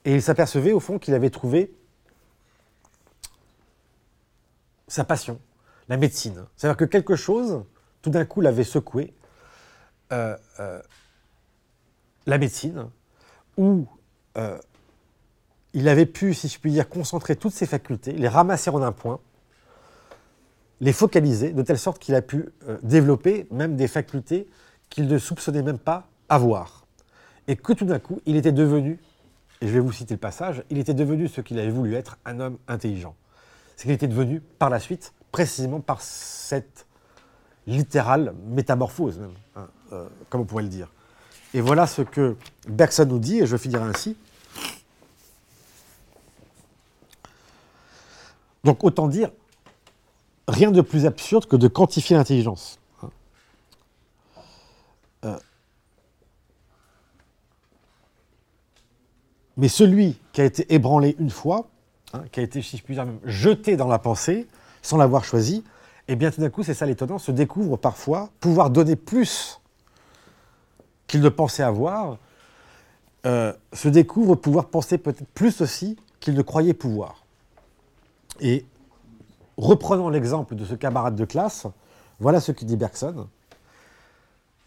[0.05, 1.73] Et il s'apercevait au fond qu'il avait trouvé
[4.89, 5.39] sa passion,
[5.89, 6.45] la médecine.
[6.57, 7.65] C'est-à-dire que quelque chose,
[8.01, 9.15] tout d'un coup, l'avait secoué.
[10.13, 10.83] Euh, euh,
[12.27, 12.89] la médecine,
[13.57, 13.87] où
[14.37, 14.59] euh,
[15.73, 18.93] il avait pu, si je puis dire, concentrer toutes ses facultés, les ramasser en un
[18.93, 19.21] point,
[20.83, 22.49] les focaliser, de telle sorte qu'il a pu
[22.83, 24.49] développer même des facultés
[24.91, 26.87] qu'il ne soupçonnait même pas avoir.
[27.47, 28.99] Et que tout d'un coup, il était devenu,
[29.61, 32.19] et je vais vous citer le passage, il était devenu ce qu'il avait voulu être,
[32.25, 33.15] un homme intelligent.
[33.77, 36.85] C'est qu'il était devenu, par la suite, précisément par cette
[37.69, 40.93] littérale métamorphose, même, hein, euh, comme on pourrait le dire.
[41.55, 44.17] Et voilà ce que Bergson nous dit, et je finirai ainsi.
[48.65, 49.31] Donc autant dire,
[50.53, 52.79] rien de plus absurde que de quantifier l'intelligence.
[55.25, 55.37] Euh,
[59.57, 61.69] mais celui qui a été ébranlé une fois,
[62.13, 64.47] hein, qui a été, si je puis dire, jeté dans la pensée,
[64.83, 65.65] sans l'avoir choisi,
[66.09, 69.61] et bien tout d'un coup, c'est ça l'étonnant, se découvre parfois pouvoir donner plus
[71.07, 72.19] qu'il ne pensait avoir,
[73.25, 77.25] euh, se découvre pouvoir penser peut-être plus aussi qu'il ne croyait pouvoir.
[78.41, 78.65] Et
[79.57, 81.67] reprenant l'exemple de ce camarade de classe,
[82.21, 83.29] voilà ce que dit Bergson.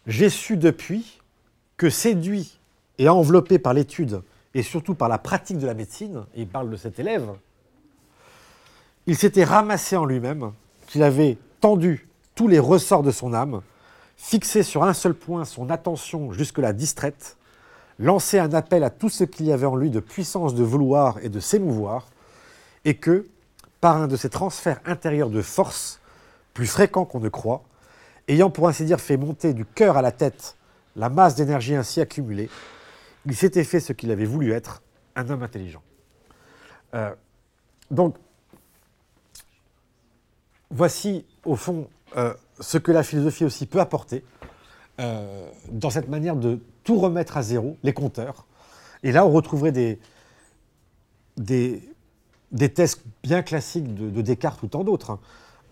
[0.06, 1.20] J'ai su depuis
[1.76, 2.58] que séduit
[2.98, 4.22] et enveloppé par l'étude
[4.54, 7.28] et surtout par la pratique de la médecine, et il parle de cet élève,
[9.06, 10.52] il s'était ramassé en lui-même,
[10.86, 13.60] qu'il avait tendu tous les ressorts de son âme,
[14.16, 17.36] fixé sur un seul point son attention jusque-là distraite,
[17.98, 21.18] lancé un appel à tout ce qu'il y avait en lui de puissance de vouloir
[21.22, 22.06] et de s'émouvoir,
[22.84, 23.26] et que,
[23.80, 26.00] par un de ces transferts intérieurs de force,
[26.54, 27.62] plus fréquents qu'on ne croit,
[28.28, 30.56] ayant pour ainsi dire fait monter du cœur à la tête
[30.96, 32.48] la masse d'énergie ainsi accumulée,
[33.26, 34.82] il s'était fait ce qu'il avait voulu être,
[35.14, 35.82] un homme intelligent.
[36.94, 37.14] Euh,
[37.90, 38.16] donc,
[40.70, 44.24] voici au fond euh, ce que la philosophie aussi peut apporter
[45.00, 48.46] euh, dans cette manière de tout remettre à zéro, les compteurs,
[49.02, 49.98] Et là, on retrouverait des,
[51.36, 51.82] des,
[52.52, 55.10] des thèses bien classiques de, de Descartes ou tant d'autres.
[55.10, 55.18] hein.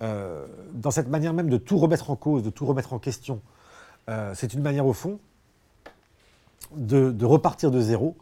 [0.02, 3.40] Euh, dans cette manière même de tout remettre en cause, de tout remettre en question.
[4.10, 5.18] Euh, c'est une manière, au fond,
[6.74, 8.16] de, repartir de zéro,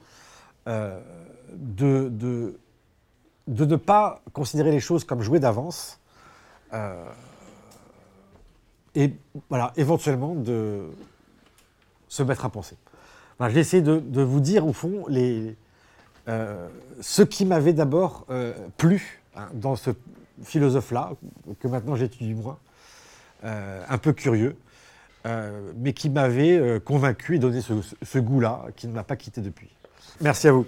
[0.68, 1.00] euh,
[1.54, 2.54] de,
[3.48, 5.98] ne pas considérer les choses comme jouées d'avance,
[8.94, 9.14] et
[9.50, 10.88] voilà, éventuellement de
[12.08, 12.76] se mettre à penser.
[13.38, 15.56] Voilà, J'ai essayé de vous dire, au fond, les,
[16.28, 16.68] euh,
[17.00, 19.90] ce qui m'avait d'abord euh, plu hein, dans ce
[20.42, 21.12] philosophe-là,
[21.60, 22.58] que maintenant j'étudie moins,
[23.44, 24.56] euh, un peu curieux,
[25.76, 29.70] mais qui m'avait convaincu et donné ce goût-là, qui ne m'a pas quitté depuis.
[30.20, 30.66] Merci à vous.